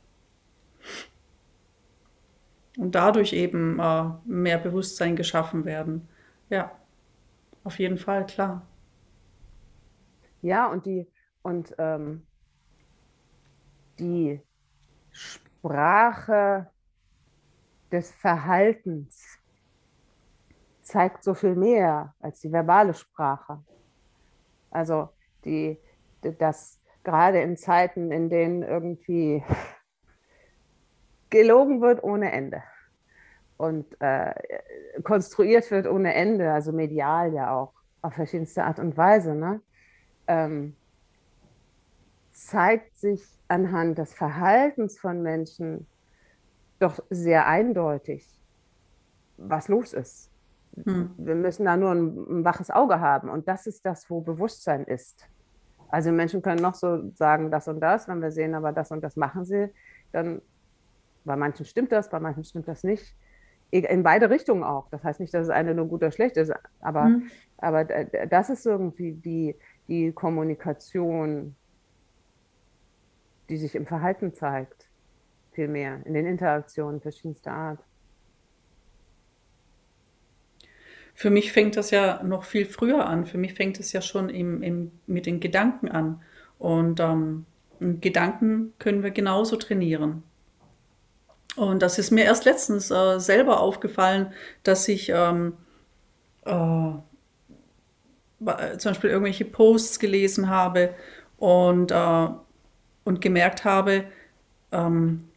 und 2.77 2.95
dadurch 2.95 3.33
eben 3.33 3.79
äh, 3.81 4.05
mehr 4.25 4.59
Bewusstsein 4.59 5.17
geschaffen 5.17 5.65
werden. 5.65 6.09
Ja, 6.51 6.73
auf 7.65 7.79
jeden 7.79 7.99
Fall, 7.99 8.27
klar. 8.27 8.67
Ja, 10.43 10.67
und 10.67 10.87
die, 10.87 11.11
und, 11.43 11.75
ähm, 11.79 12.27
die 13.99 14.41
Sprache 15.11 16.71
des 17.91 18.13
Verhaltens 18.13 19.39
zeigt 20.83 21.25
so 21.25 21.35
viel 21.35 21.57
mehr 21.57 22.15
als 22.21 22.41
die 22.41 22.53
verbale 22.53 22.95
Sprache. 22.95 23.65
Also 24.71 25.09
die, 25.45 25.81
das 26.21 26.81
gerade 27.03 27.41
in 27.41 27.57
Zeiten, 27.57 28.11
in 28.13 28.29
denen 28.29 28.63
irgendwie 28.63 29.43
gelogen 31.31 31.81
wird 31.81 32.03
ohne 32.03 32.33
Ende 32.33 32.63
und 33.57 33.87
äh, 34.01 34.35
konstruiert 35.03 35.71
wird 35.71 35.87
ohne 35.87 36.15
Ende, 36.15 36.53
also 36.53 36.73
medial 36.73 37.33
ja 37.33 37.55
auch 37.55 37.73
auf 38.03 38.15
verschiedenste 38.15 38.65
Art 38.65 38.79
und 38.79 38.97
Weise, 38.97 39.35
ne? 39.35 39.61
Ähm, 40.27 40.75
zeigt 42.33 42.97
sich 42.97 43.23
anhand 43.49 43.99
des 43.99 44.15
Verhaltens 44.15 44.99
von 44.99 45.23
Menschen 45.23 45.87
doch 46.79 47.01
sehr 47.11 47.47
eindeutig, 47.47 48.27
was 49.39 49.69
los 49.69 49.93
ist. 49.93 50.31
Hm. 50.85 51.11
Wir 51.17 51.35
müssen 51.35 51.65
da 51.65 51.77
nur 51.77 51.93
ein, 51.93 52.41
ein 52.41 52.45
waches 52.45 52.71
Auge 52.71 53.01
haben 53.01 53.31
und 53.31 53.49
das 53.49 53.67
ist 53.67 53.87
das, 53.87 54.11
wo 54.11 54.21
Bewusstsein 54.21 54.85
ist. 54.85 55.27
Also 55.89 56.13
Menschen 56.13 56.43
können 56.43 56.61
noch 56.61 56.75
so 56.75 57.11
sagen, 57.15 57.51
das 57.51 57.69
und 57.69 57.81
das, 57.81 58.09
wenn 58.09 58.21
wir 58.21 58.31
sehen, 58.31 58.55
aber 58.55 58.73
das 58.73 58.91
und 58.91 59.03
das 59.03 59.17
machen 59.17 59.45
sie, 59.45 59.73
dann 60.13 60.43
bei 61.25 61.37
manchen 61.37 61.65
stimmt 61.65 61.93
das, 61.93 62.11
bei 62.11 62.21
manchen 62.21 62.45
stimmt 62.45 62.69
das 62.69 62.85
nicht. 62.85 63.15
in 63.71 64.03
beide 64.03 64.31
Richtungen 64.31 64.63
auch. 64.63 64.89
Das 64.91 65.03
heißt 65.03 65.21
nicht, 65.21 65.35
dass 65.35 65.49
das 65.49 65.57
eine 65.57 65.75
nur 65.75 65.87
gut 65.87 66.03
oder 66.03 66.13
schlecht 66.13 66.37
ist, 66.37 66.53
aber, 66.81 67.05
mhm. 67.05 67.31
aber 67.59 67.85
das 67.85 68.51
ist 68.51 68.67
irgendwie 68.67 69.13
die, 69.13 69.57
die 69.89 70.13
Kommunikation, 70.13 71.55
die 73.49 73.57
sich 73.57 73.75
im 73.75 73.87
Verhalten 73.87 74.35
zeigt, 74.35 74.89
viel 75.53 75.69
mehr, 75.69 76.01
in 76.05 76.15
den 76.15 76.27
Interaktionen 76.27 77.01
verschiedenster 77.01 77.53
Art. 77.53 77.81
Für 81.15 81.31
mich 81.31 81.53
fängt 81.53 81.77
das 81.77 81.91
ja 81.91 82.23
noch 82.23 82.45
viel 82.45 82.67
früher 82.67 83.07
an. 83.07 83.25
Für 83.25 83.39
mich 83.39 83.55
fängt 83.55 83.81
es 83.81 83.93
ja 83.93 84.03
schon 84.03 84.29
im, 84.29 84.63
im, 84.63 84.93
mit 85.07 85.25
den 85.25 85.41
Gedanken 85.41 85.89
an. 85.89 86.21
Und 86.59 87.01
ähm, 87.01 87.47
Gedanken 87.81 88.75
können 88.79 89.03
wir 89.03 89.13
genauso 89.13 89.57
trainieren. 89.57 90.23
Und 91.57 91.81
das 91.81 91.99
ist 91.99 92.11
mir 92.11 92.25
erst 92.25 92.45
letztens 92.45 92.91
äh, 92.91 93.19
selber 93.19 93.61
aufgefallen, 93.61 94.33
dass 94.63 94.89
ich 94.89 95.09
ähm, 95.09 95.55
äh, 96.45 96.91
zum 98.39 98.91
Beispiel 98.91 99.11
irgendwelche 99.11 99.45
Posts 99.45 99.99
gelesen 99.99 100.49
habe 100.49 100.95
und, 101.39 101.91
äh, 101.91 102.29
und 103.05 103.21
gemerkt 103.21 103.65
habe, 103.65 104.05
ähm, 104.73 105.29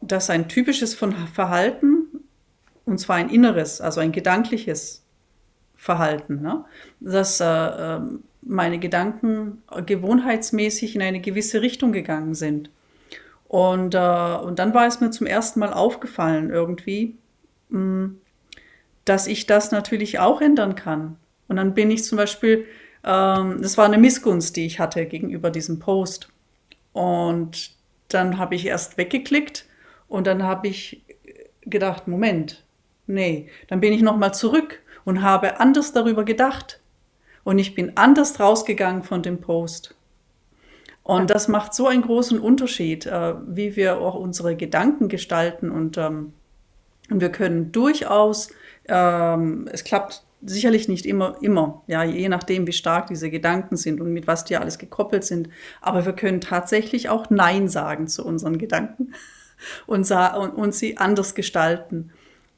dass 0.00 0.30
ein 0.30 0.48
typisches 0.48 0.94
Verhalten, 0.94 2.24
und 2.84 2.98
zwar 2.98 3.16
ein 3.16 3.30
inneres, 3.30 3.80
also 3.80 4.00
ein 4.00 4.12
gedankliches 4.12 5.02
Verhalten, 5.74 6.40
ne? 6.40 6.64
dass 7.00 7.40
äh, 7.40 7.44
ähm, 7.46 8.24
meine 8.42 8.78
Gedanken 8.78 9.62
gewohnheitsmäßig 9.86 10.94
in 10.94 11.02
eine 11.02 11.20
gewisse 11.20 11.62
Richtung 11.62 11.92
gegangen 11.92 12.34
sind. 12.34 12.70
Und, 13.48 13.94
äh, 13.94 13.98
und 13.98 14.58
dann 14.58 14.74
war 14.74 14.86
es 14.86 15.00
mir 15.00 15.10
zum 15.10 15.26
ersten 15.26 15.60
Mal 15.60 15.72
aufgefallen 15.72 16.50
irgendwie, 16.50 17.16
mh, 17.68 17.78
hm, 17.78 18.20
dass 19.04 19.26
ich 19.26 19.46
das 19.46 19.70
natürlich 19.70 20.18
auch 20.18 20.40
ändern 20.40 20.74
kann. 20.74 21.16
Und 21.48 21.56
dann 21.56 21.74
bin 21.74 21.90
ich 21.90 22.04
zum 22.04 22.16
Beispiel, 22.16 22.66
ähm, 23.04 23.60
das 23.60 23.76
war 23.76 23.84
eine 23.84 23.98
Missgunst, 23.98 24.56
die 24.56 24.66
ich 24.66 24.80
hatte 24.80 25.06
gegenüber 25.06 25.50
diesem 25.50 25.78
Post. 25.78 26.28
Und 26.92 27.72
dann 28.08 28.38
habe 28.38 28.54
ich 28.54 28.66
erst 28.66 28.96
weggeklickt 28.96 29.66
und 30.08 30.26
dann 30.26 30.42
habe 30.42 30.68
ich 30.68 31.02
gedacht, 31.62 32.06
Moment, 32.08 32.64
nee, 33.06 33.48
dann 33.68 33.80
bin 33.80 33.92
ich 33.92 34.02
nochmal 34.02 34.34
zurück 34.34 34.80
und 35.04 35.22
habe 35.22 35.60
anders 35.60 35.92
darüber 35.92 36.24
gedacht. 36.24 36.80
Und 37.42 37.58
ich 37.58 37.74
bin 37.74 37.96
anders 37.96 38.40
rausgegangen 38.40 39.02
von 39.02 39.22
dem 39.22 39.40
Post. 39.40 39.94
Und 41.02 41.28
das 41.28 41.48
macht 41.48 41.74
so 41.74 41.86
einen 41.86 42.02
großen 42.02 42.40
Unterschied, 42.40 43.04
äh, 43.04 43.34
wie 43.46 43.76
wir 43.76 43.98
auch 43.98 44.14
unsere 44.14 44.56
Gedanken 44.56 45.08
gestalten. 45.08 45.70
Und, 45.70 45.98
ähm, 45.98 46.32
und 47.10 47.20
wir 47.20 47.30
können 47.30 47.72
durchaus, 47.72 48.48
ähm, 48.88 49.68
es 49.70 49.84
klappt 49.84 50.24
sicherlich 50.46 50.88
nicht 50.88 51.06
immer, 51.06 51.36
immer, 51.40 51.82
ja, 51.86 52.04
je 52.04 52.28
nachdem, 52.28 52.66
wie 52.66 52.72
stark 52.72 53.08
diese 53.08 53.30
Gedanken 53.30 53.76
sind 53.76 54.00
und 54.00 54.12
mit 54.12 54.26
was 54.26 54.44
die 54.44 54.56
alles 54.56 54.78
gekoppelt 54.78 55.24
sind. 55.24 55.48
Aber 55.80 56.04
wir 56.04 56.12
können 56.12 56.40
tatsächlich 56.40 57.08
auch 57.08 57.30
Nein 57.30 57.68
sagen 57.68 58.08
zu 58.08 58.24
unseren 58.24 58.58
Gedanken 58.58 59.14
und, 59.86 60.10
und, 60.10 60.50
und 60.50 60.74
sie 60.74 60.96
anders 60.98 61.34
gestalten. 61.34 62.10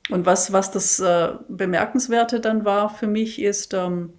Und 0.09 0.27
was, 0.27 0.53
was 0.53 0.71
das 0.71 1.01
äh, 1.01 1.33
Bemerkenswerte 1.49 2.41
dann 2.41 2.65
war 2.65 2.91
für 2.91 3.09
mich, 3.09 3.43
ist, 3.43 3.75
ähm, 3.75 4.13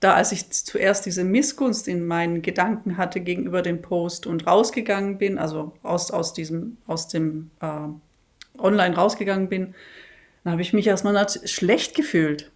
da 0.00 0.14
als 0.14 0.32
ich 0.32 0.50
zuerst 0.50 1.06
diese 1.06 1.24
Missgunst 1.24 1.88
in 1.88 2.06
meinen 2.06 2.42
Gedanken 2.42 2.96
hatte 2.96 3.20
gegenüber 3.20 3.62
dem 3.62 3.82
Post 3.82 4.26
und 4.26 4.46
rausgegangen 4.46 5.18
bin, 5.18 5.38
also 5.38 5.72
aus, 5.82 6.10
aus 6.10 6.32
diesem, 6.32 6.76
aus 6.86 7.08
dem 7.08 7.50
äh, 7.60 7.88
Online 8.58 8.94
rausgegangen 8.94 9.48
bin, 9.48 9.74
dann 10.44 10.52
habe 10.52 10.62
ich 10.62 10.72
mich 10.72 10.86
erstmal 10.86 11.26
schlecht 11.44 11.94
gefühlt. 11.94 12.50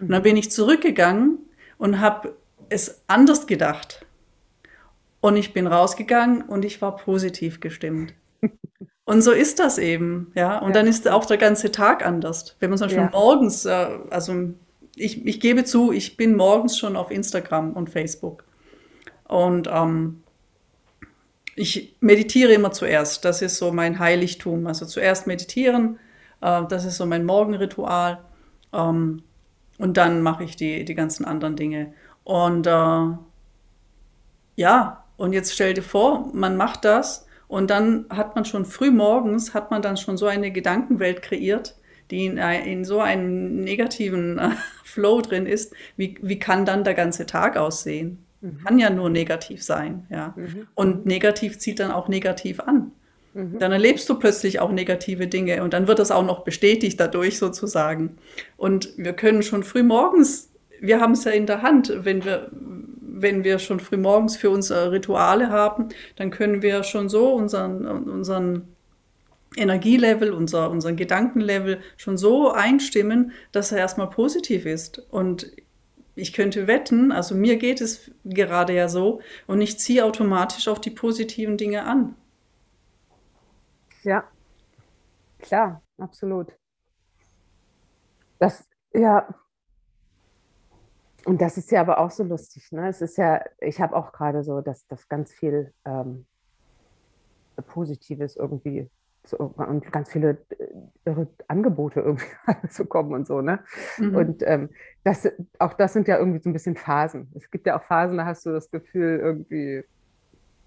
Und 0.00 0.10
dann 0.10 0.22
bin 0.22 0.36
ich 0.36 0.50
zurückgegangen 0.50 1.38
und 1.78 2.00
habe 2.00 2.36
es 2.68 3.02
anders 3.06 3.46
gedacht. 3.46 4.04
Und 5.20 5.36
ich 5.36 5.52
bin 5.52 5.66
rausgegangen 5.66 6.42
und 6.42 6.64
ich 6.64 6.80
war 6.82 6.96
positiv 6.96 7.60
gestimmt. 7.60 8.14
Und 9.08 9.22
so 9.22 9.30
ist 9.30 9.60
das 9.60 9.78
eben, 9.78 10.32
ja. 10.34 10.58
Und 10.58 10.70
ja. 10.70 10.74
dann 10.74 10.88
ist 10.88 11.06
auch 11.06 11.24
der 11.26 11.36
ganze 11.36 11.70
Tag 11.70 12.04
anders. 12.04 12.56
Wenn 12.58 12.70
man 12.70 12.78
zum 12.78 12.86
Beispiel 12.86 13.04
ja. 13.04 13.10
morgens, 13.12 13.64
äh, 13.64 13.86
also 14.10 14.50
ich, 14.96 15.24
ich 15.24 15.38
gebe 15.38 15.62
zu, 15.62 15.92
ich 15.92 16.16
bin 16.16 16.34
morgens 16.34 16.76
schon 16.76 16.96
auf 16.96 17.12
Instagram 17.12 17.74
und 17.74 17.88
Facebook. 17.88 18.42
Und 19.28 19.68
ähm, 19.72 20.24
ich 21.54 21.96
meditiere 22.00 22.52
immer 22.52 22.72
zuerst. 22.72 23.24
Das 23.24 23.42
ist 23.42 23.58
so 23.58 23.72
mein 23.72 24.00
Heiligtum. 24.00 24.66
Also 24.66 24.86
zuerst 24.86 25.28
meditieren, 25.28 26.00
äh, 26.40 26.62
das 26.68 26.84
ist 26.84 26.96
so 26.96 27.06
mein 27.06 27.24
Morgenritual. 27.24 28.18
Ähm, 28.72 29.22
und 29.78 29.96
dann 29.96 30.22
mache 30.22 30.44
ich 30.44 30.56
die, 30.56 30.84
die 30.84 30.94
ganzen 30.94 31.24
anderen 31.24 31.56
Dinge. 31.56 31.92
Und 32.24 32.66
äh, 32.66 33.16
ja, 34.56 35.04
und 35.16 35.32
jetzt 35.32 35.54
stell 35.54 35.74
dir 35.74 35.82
vor, 35.82 36.30
man 36.32 36.56
macht 36.56 36.84
das 36.84 37.26
und 37.48 37.70
dann 37.70 38.06
hat 38.10 38.34
man 38.34 38.44
schon 38.44 38.64
früh 38.64 38.90
morgens, 38.90 39.54
hat 39.54 39.70
man 39.70 39.82
dann 39.82 39.96
schon 39.96 40.16
so 40.16 40.26
eine 40.26 40.50
Gedankenwelt 40.50 41.22
kreiert, 41.22 41.76
die 42.10 42.26
in, 42.26 42.38
in 42.38 42.84
so 42.84 43.00
einem 43.00 43.62
negativen 43.62 44.38
äh, 44.38 44.50
Flow 44.84 45.20
drin 45.20 45.46
ist, 45.46 45.74
wie, 45.96 46.18
wie 46.22 46.38
kann 46.38 46.64
dann 46.64 46.84
der 46.84 46.94
ganze 46.94 47.26
Tag 47.26 47.56
aussehen? 47.56 48.24
Mhm. 48.40 48.58
Kann 48.64 48.78
ja 48.78 48.90
nur 48.90 49.10
negativ 49.10 49.62
sein, 49.62 50.06
ja. 50.10 50.34
Mhm. 50.36 50.68
Und 50.74 51.06
negativ 51.06 51.58
zieht 51.58 51.80
dann 51.80 51.90
auch 51.90 52.08
negativ 52.08 52.60
an. 52.60 52.92
Mhm. 53.36 53.58
Dann 53.58 53.70
erlebst 53.70 54.08
du 54.08 54.18
plötzlich 54.18 54.60
auch 54.60 54.72
negative 54.72 55.26
Dinge 55.26 55.62
und 55.62 55.74
dann 55.74 55.86
wird 55.86 55.98
das 55.98 56.10
auch 56.10 56.24
noch 56.24 56.42
bestätigt 56.42 56.98
dadurch 56.98 57.38
sozusagen. 57.38 58.16
Und 58.56 58.94
wir 58.96 59.12
können 59.12 59.42
schon 59.42 59.62
früh 59.62 59.82
morgens, 59.82 60.50
wir 60.80 61.00
haben 61.00 61.12
es 61.12 61.24
ja 61.24 61.32
in 61.32 61.44
der 61.44 61.60
Hand, 61.60 61.92
wenn 61.94 62.24
wir, 62.24 62.50
wenn 62.52 63.44
wir 63.44 63.58
schon 63.58 63.78
früh 63.78 63.98
morgens 63.98 64.38
für 64.38 64.48
unsere 64.48 64.90
Rituale 64.90 65.50
haben, 65.50 65.90
dann 66.16 66.30
können 66.30 66.62
wir 66.62 66.82
schon 66.82 67.10
so 67.10 67.34
unseren, 67.34 67.86
unseren 67.86 68.68
Energielevel, 69.54 70.32
unser, 70.32 70.70
unseren 70.70 70.96
Gedankenlevel 70.96 71.80
schon 71.98 72.16
so 72.16 72.52
einstimmen, 72.52 73.32
dass 73.52 73.70
er 73.70 73.78
erstmal 73.78 74.08
positiv 74.08 74.64
ist. 74.64 75.02
Und 75.10 75.52
ich 76.14 76.32
könnte 76.32 76.66
wetten, 76.66 77.12
also 77.12 77.34
mir 77.34 77.56
geht 77.56 77.82
es 77.82 78.10
gerade 78.24 78.72
ja 78.72 78.88
so, 78.88 79.20
und 79.46 79.60
ich 79.60 79.78
ziehe 79.78 80.06
automatisch 80.06 80.68
auch 80.68 80.78
die 80.78 80.90
positiven 80.90 81.58
Dinge 81.58 81.84
an. 81.84 82.14
Ja, 84.06 84.22
klar, 85.40 85.82
absolut. 85.98 86.52
Das, 88.38 88.64
ja, 88.94 89.26
und 91.24 91.40
das 91.40 91.58
ist 91.58 91.72
ja 91.72 91.80
aber 91.80 91.98
auch 91.98 92.12
so 92.12 92.22
lustig, 92.22 92.70
ne? 92.70 92.88
Es 92.88 93.02
ist 93.02 93.18
ja, 93.18 93.44
ich 93.58 93.80
habe 93.80 93.96
auch 93.96 94.12
gerade 94.12 94.44
so, 94.44 94.60
dass 94.60 94.86
das 94.86 95.08
ganz 95.08 95.32
viel 95.32 95.74
ähm, 95.84 96.24
Positives 97.66 98.36
irgendwie 98.36 98.88
so, 99.24 99.38
und 99.38 99.90
ganz 99.90 100.12
viele 100.12 100.38
äh, 100.50 100.68
irre 101.04 101.26
Angebote 101.48 101.98
irgendwie 101.98 102.26
zu 102.70 102.86
kommen 102.86 103.12
und 103.12 103.26
so, 103.26 103.40
ne? 103.40 103.58
Mhm. 103.98 104.14
Und 104.14 104.42
ähm, 104.46 104.70
das, 105.02 105.28
auch 105.58 105.74
das 105.74 105.94
sind 105.94 106.06
ja 106.06 106.16
irgendwie 106.18 106.38
so 106.38 106.48
ein 106.48 106.52
bisschen 106.52 106.76
Phasen. 106.76 107.32
Es 107.34 107.50
gibt 107.50 107.66
ja 107.66 107.76
auch 107.76 107.82
Phasen, 107.82 108.18
da 108.18 108.24
hast 108.24 108.46
du 108.46 108.52
das 108.52 108.70
Gefühl, 108.70 109.18
irgendwie 109.18 109.84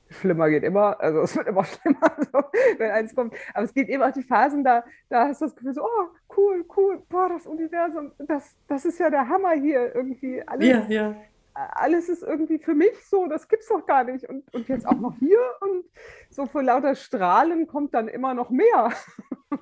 schlimmer 0.10 0.50
geht 0.50 0.64
immer, 0.64 1.00
also 1.00 1.22
es 1.22 1.36
wird 1.36 1.48
immer 1.48 1.64
schlimmer, 1.66 2.12
so, 2.32 2.40
wenn 2.78 2.92
eins 2.92 3.16
kommt. 3.16 3.34
Aber 3.54 3.66
es 3.66 3.74
geht 3.74 3.90
eben 3.90 4.04
auch 4.04 4.12
die 4.12 4.24
Phasen, 4.24 4.64
da, 4.64 4.84
da 5.10 5.28
hast 5.28 5.42
du 5.42 5.46
das 5.46 5.56
Gefühl 5.56 5.74
so, 5.74 5.84
oh, 5.84 6.08
cool, 6.38 6.66
cool, 6.76 7.02
boah, 7.10 7.30
das 7.30 7.46
Universum, 7.46 8.12
das, 8.20 8.56
das 8.68 8.86
ist 8.86 9.00
ja 9.00 9.10
der 9.10 9.28
Hammer 9.28 9.52
hier 9.52 9.94
irgendwie. 9.96 10.42
Alles, 10.48 10.68
ja, 10.68 10.86
ja 10.88 11.16
alles 11.54 12.10
ist 12.10 12.24
irgendwie 12.24 12.60
für 12.60 12.74
mich 12.74 12.94
so, 13.06 13.28
das 13.28 13.48
gibt 13.48 13.64
es 13.64 13.70
doch 13.70 13.86
gar 13.86 14.04
nicht. 14.04 14.28
Und, 14.30 14.54
und 14.54 14.68
jetzt 14.68 14.88
auch 14.88 15.00
noch 15.00 15.16
hier 15.20 15.40
und 15.62 15.86
so 16.30 16.46
vor 16.46 16.64
lauter 16.64 16.96
Strahlen 16.96 17.68
kommt 17.68 17.94
dann 17.94 18.08
immer 18.08 18.34
noch 18.34 18.50
mehr. 18.50 18.92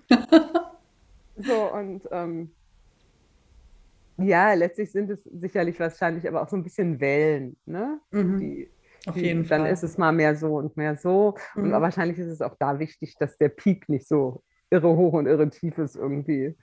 so, 1.38 1.73
und 1.73 2.07
ähm, 2.12 2.51
ja, 4.17 4.53
letztlich 4.53 4.91
sind 4.91 5.10
es 5.10 5.23
sicherlich 5.23 5.79
wahrscheinlich 5.79 6.27
aber 6.27 6.41
auch 6.41 6.50
so 6.50 6.56
ein 6.56 6.63
bisschen 6.63 7.00
Wellen, 7.00 7.56
ne? 7.65 8.00
Mhm. 8.12 8.39
Die, 8.39 8.69
Auf 9.08 9.15
jeden 9.15 9.43
die, 9.43 9.47
Fall. 9.47 9.60
Dann 9.60 9.67
ist 9.67 9.83
es 9.83 9.97
mal 9.97 10.12
mehr 10.12 10.35
so 10.35 10.55
und 10.58 10.77
mehr 10.77 10.97
so. 10.97 11.35
Mhm. 11.55 11.63
Und 11.63 11.71
wahrscheinlich 11.71 12.19
ist 12.19 12.27
es 12.27 12.41
auch 12.41 12.55
da 12.60 12.79
wichtig, 12.79 13.15
dass 13.19 13.37
der 13.37 13.49
Peak 13.49 13.89
nicht 13.89 14.08
so 14.08 14.43
irre 14.69 14.95
hoch 14.95 15.13
und 15.13 15.27
irre 15.27 15.49
tief 15.49 15.77
ist 15.77 15.95
irgendwie. 15.95 16.55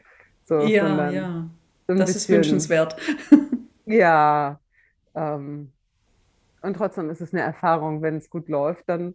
So, 0.44 0.60
ja, 0.60 1.10
ja. 1.10 1.50
So 1.86 1.94
das 1.94 2.12
bisschen, 2.12 2.16
ist 2.16 2.28
wünschenswert. 2.28 2.96
ja, 3.86 4.58
ähm, 5.14 5.72
und 6.62 6.74
trotzdem 6.76 7.10
ist 7.10 7.20
es 7.20 7.32
eine 7.32 7.42
Erfahrung, 7.42 8.02
wenn 8.02 8.16
es 8.16 8.30
gut 8.30 8.48
läuft, 8.48 8.88
dann 8.88 9.14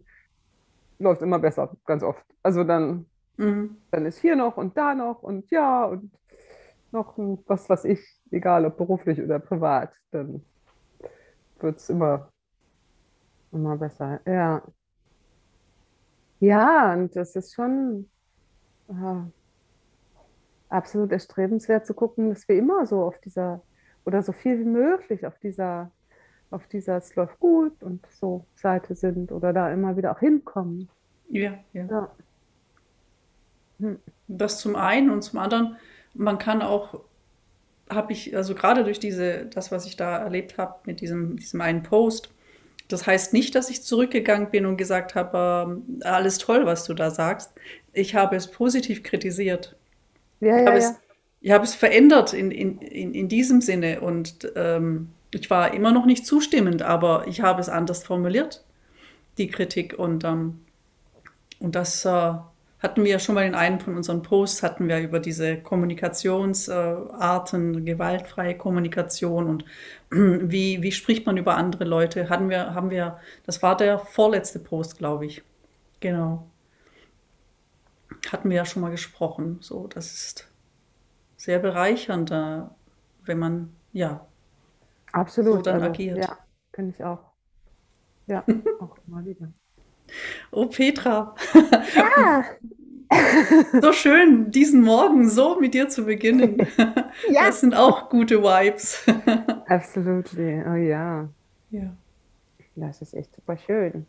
läuft 0.98 1.20
es 1.20 1.26
immer 1.26 1.38
besser, 1.38 1.72
ganz 1.84 2.02
oft. 2.02 2.24
Also 2.42 2.62
dann, 2.62 3.06
mhm. 3.36 3.76
dann 3.90 4.06
ist 4.06 4.20
hier 4.20 4.36
noch 4.36 4.56
und 4.56 4.76
da 4.76 4.94
noch 4.94 5.22
und 5.22 5.50
ja 5.50 5.84
und 5.84 6.12
noch 6.92 7.14
was, 7.46 7.68
was 7.68 7.84
ich, 7.84 8.00
egal 8.30 8.64
ob 8.66 8.76
beruflich 8.76 9.20
oder 9.20 9.38
privat, 9.38 9.92
dann 10.10 10.44
wird 11.60 11.78
es 11.78 11.90
immer, 11.90 12.29
immer 13.52 13.76
besser. 13.76 14.20
Ja. 14.26 14.62
Ja, 16.40 16.94
und 16.94 17.14
das 17.14 17.36
ist 17.36 17.54
schon, 17.54 18.06
absolut 20.70 21.12
erstrebenswert 21.12 21.86
zu 21.86 21.94
gucken, 21.94 22.30
dass 22.30 22.48
wir 22.48 22.56
immer 22.56 22.86
so 22.86 23.02
auf 23.02 23.18
dieser, 23.20 23.60
oder 24.04 24.22
so 24.22 24.32
viel 24.32 24.58
wie 24.60 24.64
möglich 24.64 25.26
auf 25.26 25.38
dieser, 25.38 25.90
auf 26.50 26.66
dieser 26.68 26.96
es 26.96 27.14
läuft 27.14 27.38
gut 27.40 27.82
und 27.82 28.04
so 28.10 28.44
Seite 28.54 28.94
sind 28.94 29.32
oder 29.32 29.52
da 29.52 29.72
immer 29.72 29.96
wieder 29.96 30.12
auch 30.12 30.20
hinkommen. 30.20 30.88
Ja, 31.28 31.58
ja. 31.72 31.84
ja. 31.84 32.10
Hm. 33.80 33.98
Das 34.28 34.58
zum 34.58 34.76
einen 34.76 35.10
und 35.10 35.22
zum 35.22 35.38
anderen, 35.40 35.76
man 36.14 36.38
kann 36.38 36.62
auch, 36.62 37.00
habe 37.88 38.12
ich, 38.12 38.36
also 38.36 38.54
gerade 38.54 38.84
durch 38.84 39.00
diese, 39.00 39.46
das, 39.46 39.72
was 39.72 39.86
ich 39.86 39.96
da 39.96 40.18
erlebt 40.18 40.58
habe 40.58 40.76
mit 40.86 41.00
diesem, 41.00 41.36
diesem 41.36 41.60
einen 41.60 41.82
Post, 41.82 42.32
das 42.92 43.06
heißt 43.06 43.32
nicht, 43.32 43.54
dass 43.54 43.70
ich 43.70 43.82
zurückgegangen 43.82 44.50
bin 44.50 44.66
und 44.66 44.76
gesagt 44.76 45.14
habe, 45.14 45.80
äh, 46.00 46.04
alles 46.04 46.38
toll, 46.38 46.66
was 46.66 46.84
du 46.84 46.94
da 46.94 47.10
sagst. 47.10 47.52
Ich 47.92 48.14
habe 48.14 48.36
es 48.36 48.50
positiv 48.50 49.02
kritisiert. 49.02 49.76
Ja, 50.40 50.56
ich, 50.56 50.62
ja, 50.62 50.66
habe 50.66 50.78
ja. 50.78 50.88
Es, 50.90 50.94
ich 51.40 51.50
habe 51.52 51.64
es 51.64 51.74
verändert 51.74 52.32
in, 52.32 52.50
in, 52.50 52.78
in, 52.78 53.14
in 53.14 53.28
diesem 53.28 53.60
Sinne 53.60 54.00
und 54.00 54.52
ähm, 54.56 55.10
ich 55.32 55.48
war 55.48 55.72
immer 55.74 55.92
noch 55.92 56.06
nicht 56.06 56.26
zustimmend, 56.26 56.82
aber 56.82 57.26
ich 57.28 57.40
habe 57.40 57.60
es 57.60 57.68
anders 57.68 58.02
formuliert, 58.02 58.64
die 59.38 59.48
Kritik. 59.48 59.98
Und, 59.98 60.24
ähm, 60.24 60.60
und 61.60 61.74
das 61.74 62.04
äh, 62.04 62.32
hatten 62.82 63.04
wir 63.04 63.10
ja 63.10 63.18
schon 63.18 63.34
mal 63.34 63.44
in 63.46 63.54
einem 63.54 63.80
von 63.80 63.96
unseren 63.96 64.22
Posts, 64.22 64.62
hatten 64.62 64.88
wir 64.88 65.00
über 65.00 65.20
diese 65.20 65.58
Kommunikationsarten, 65.58 67.84
gewaltfreie 67.84 68.56
Kommunikation 68.56 69.46
und 69.46 69.66
wie, 70.10 70.82
wie 70.82 70.92
spricht 70.92 71.26
man 71.26 71.36
über 71.36 71.56
andere 71.56 71.84
Leute, 71.84 72.30
hatten 72.30 72.48
wir, 72.48 72.74
haben 72.74 72.90
wir, 72.90 73.18
das 73.44 73.62
war 73.62 73.76
der 73.76 73.98
vorletzte 73.98 74.58
Post, 74.58 74.96
glaube 74.98 75.26
ich. 75.26 75.42
Genau. 76.00 76.46
Hatten 78.32 78.48
wir 78.48 78.56
ja 78.56 78.64
schon 78.64 78.82
mal 78.82 78.90
gesprochen. 78.90 79.58
So, 79.60 79.86
das 79.86 80.12
ist 80.12 80.48
sehr 81.36 81.58
bereichernd, 81.58 82.30
äh, 82.30 82.62
wenn 83.24 83.38
man, 83.38 83.74
ja, 83.92 84.26
Absolut. 85.12 85.56
so 85.56 85.62
dann 85.62 85.74
also, 85.76 85.86
agiert. 85.86 86.18
Ja, 86.18 86.38
finde 86.72 86.94
ich 86.96 87.04
auch. 87.04 87.20
Ja, 88.26 88.44
auch 88.80 88.96
immer 89.06 89.24
wieder. 89.24 89.52
Oh, 90.50 90.66
Petra. 90.66 91.34
Ja. 91.94 92.44
so 93.82 93.92
schön, 93.92 94.50
diesen 94.50 94.82
Morgen 94.82 95.28
so 95.28 95.58
mit 95.58 95.74
dir 95.74 95.88
zu 95.88 96.04
beginnen. 96.04 96.58
ja. 97.28 97.46
Das 97.46 97.60
sind 97.60 97.74
auch 97.74 98.08
gute 98.08 98.42
Vibes. 98.42 99.04
Absolut. 99.66 100.26
Oh 100.36 100.74
ja. 100.74 101.28
Ja. 101.70 101.96
Das 102.76 103.02
ist 103.02 103.14
echt 103.14 103.34
super 103.34 103.56
schön. 103.58 104.06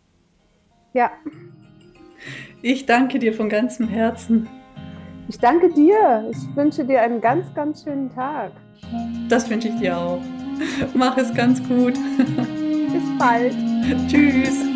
Ja. 0.94 1.12
Ich 2.62 2.86
danke 2.86 3.18
dir 3.18 3.34
von 3.34 3.50
ganzem 3.50 3.88
Herzen. 3.88 4.48
Ich 5.28 5.40
danke 5.40 5.70
dir. 5.70 6.30
Ich 6.32 6.56
wünsche 6.56 6.86
dir 6.86 7.02
einen 7.02 7.22
ganz, 7.22 7.54
ganz 7.54 7.84
schönen 7.84 8.14
Tag. 8.14 8.52
Das 9.30 9.50
wünsche 9.50 9.70
ich 9.70 9.76
dir 9.80 9.98
auch. 9.98 10.22
Mach 10.94 11.18
es 11.18 11.34
ganz 11.34 11.62
gut. 11.68 11.94
Bis 11.94 13.18
bald. 13.18 13.56
Tschüss. 14.08 14.71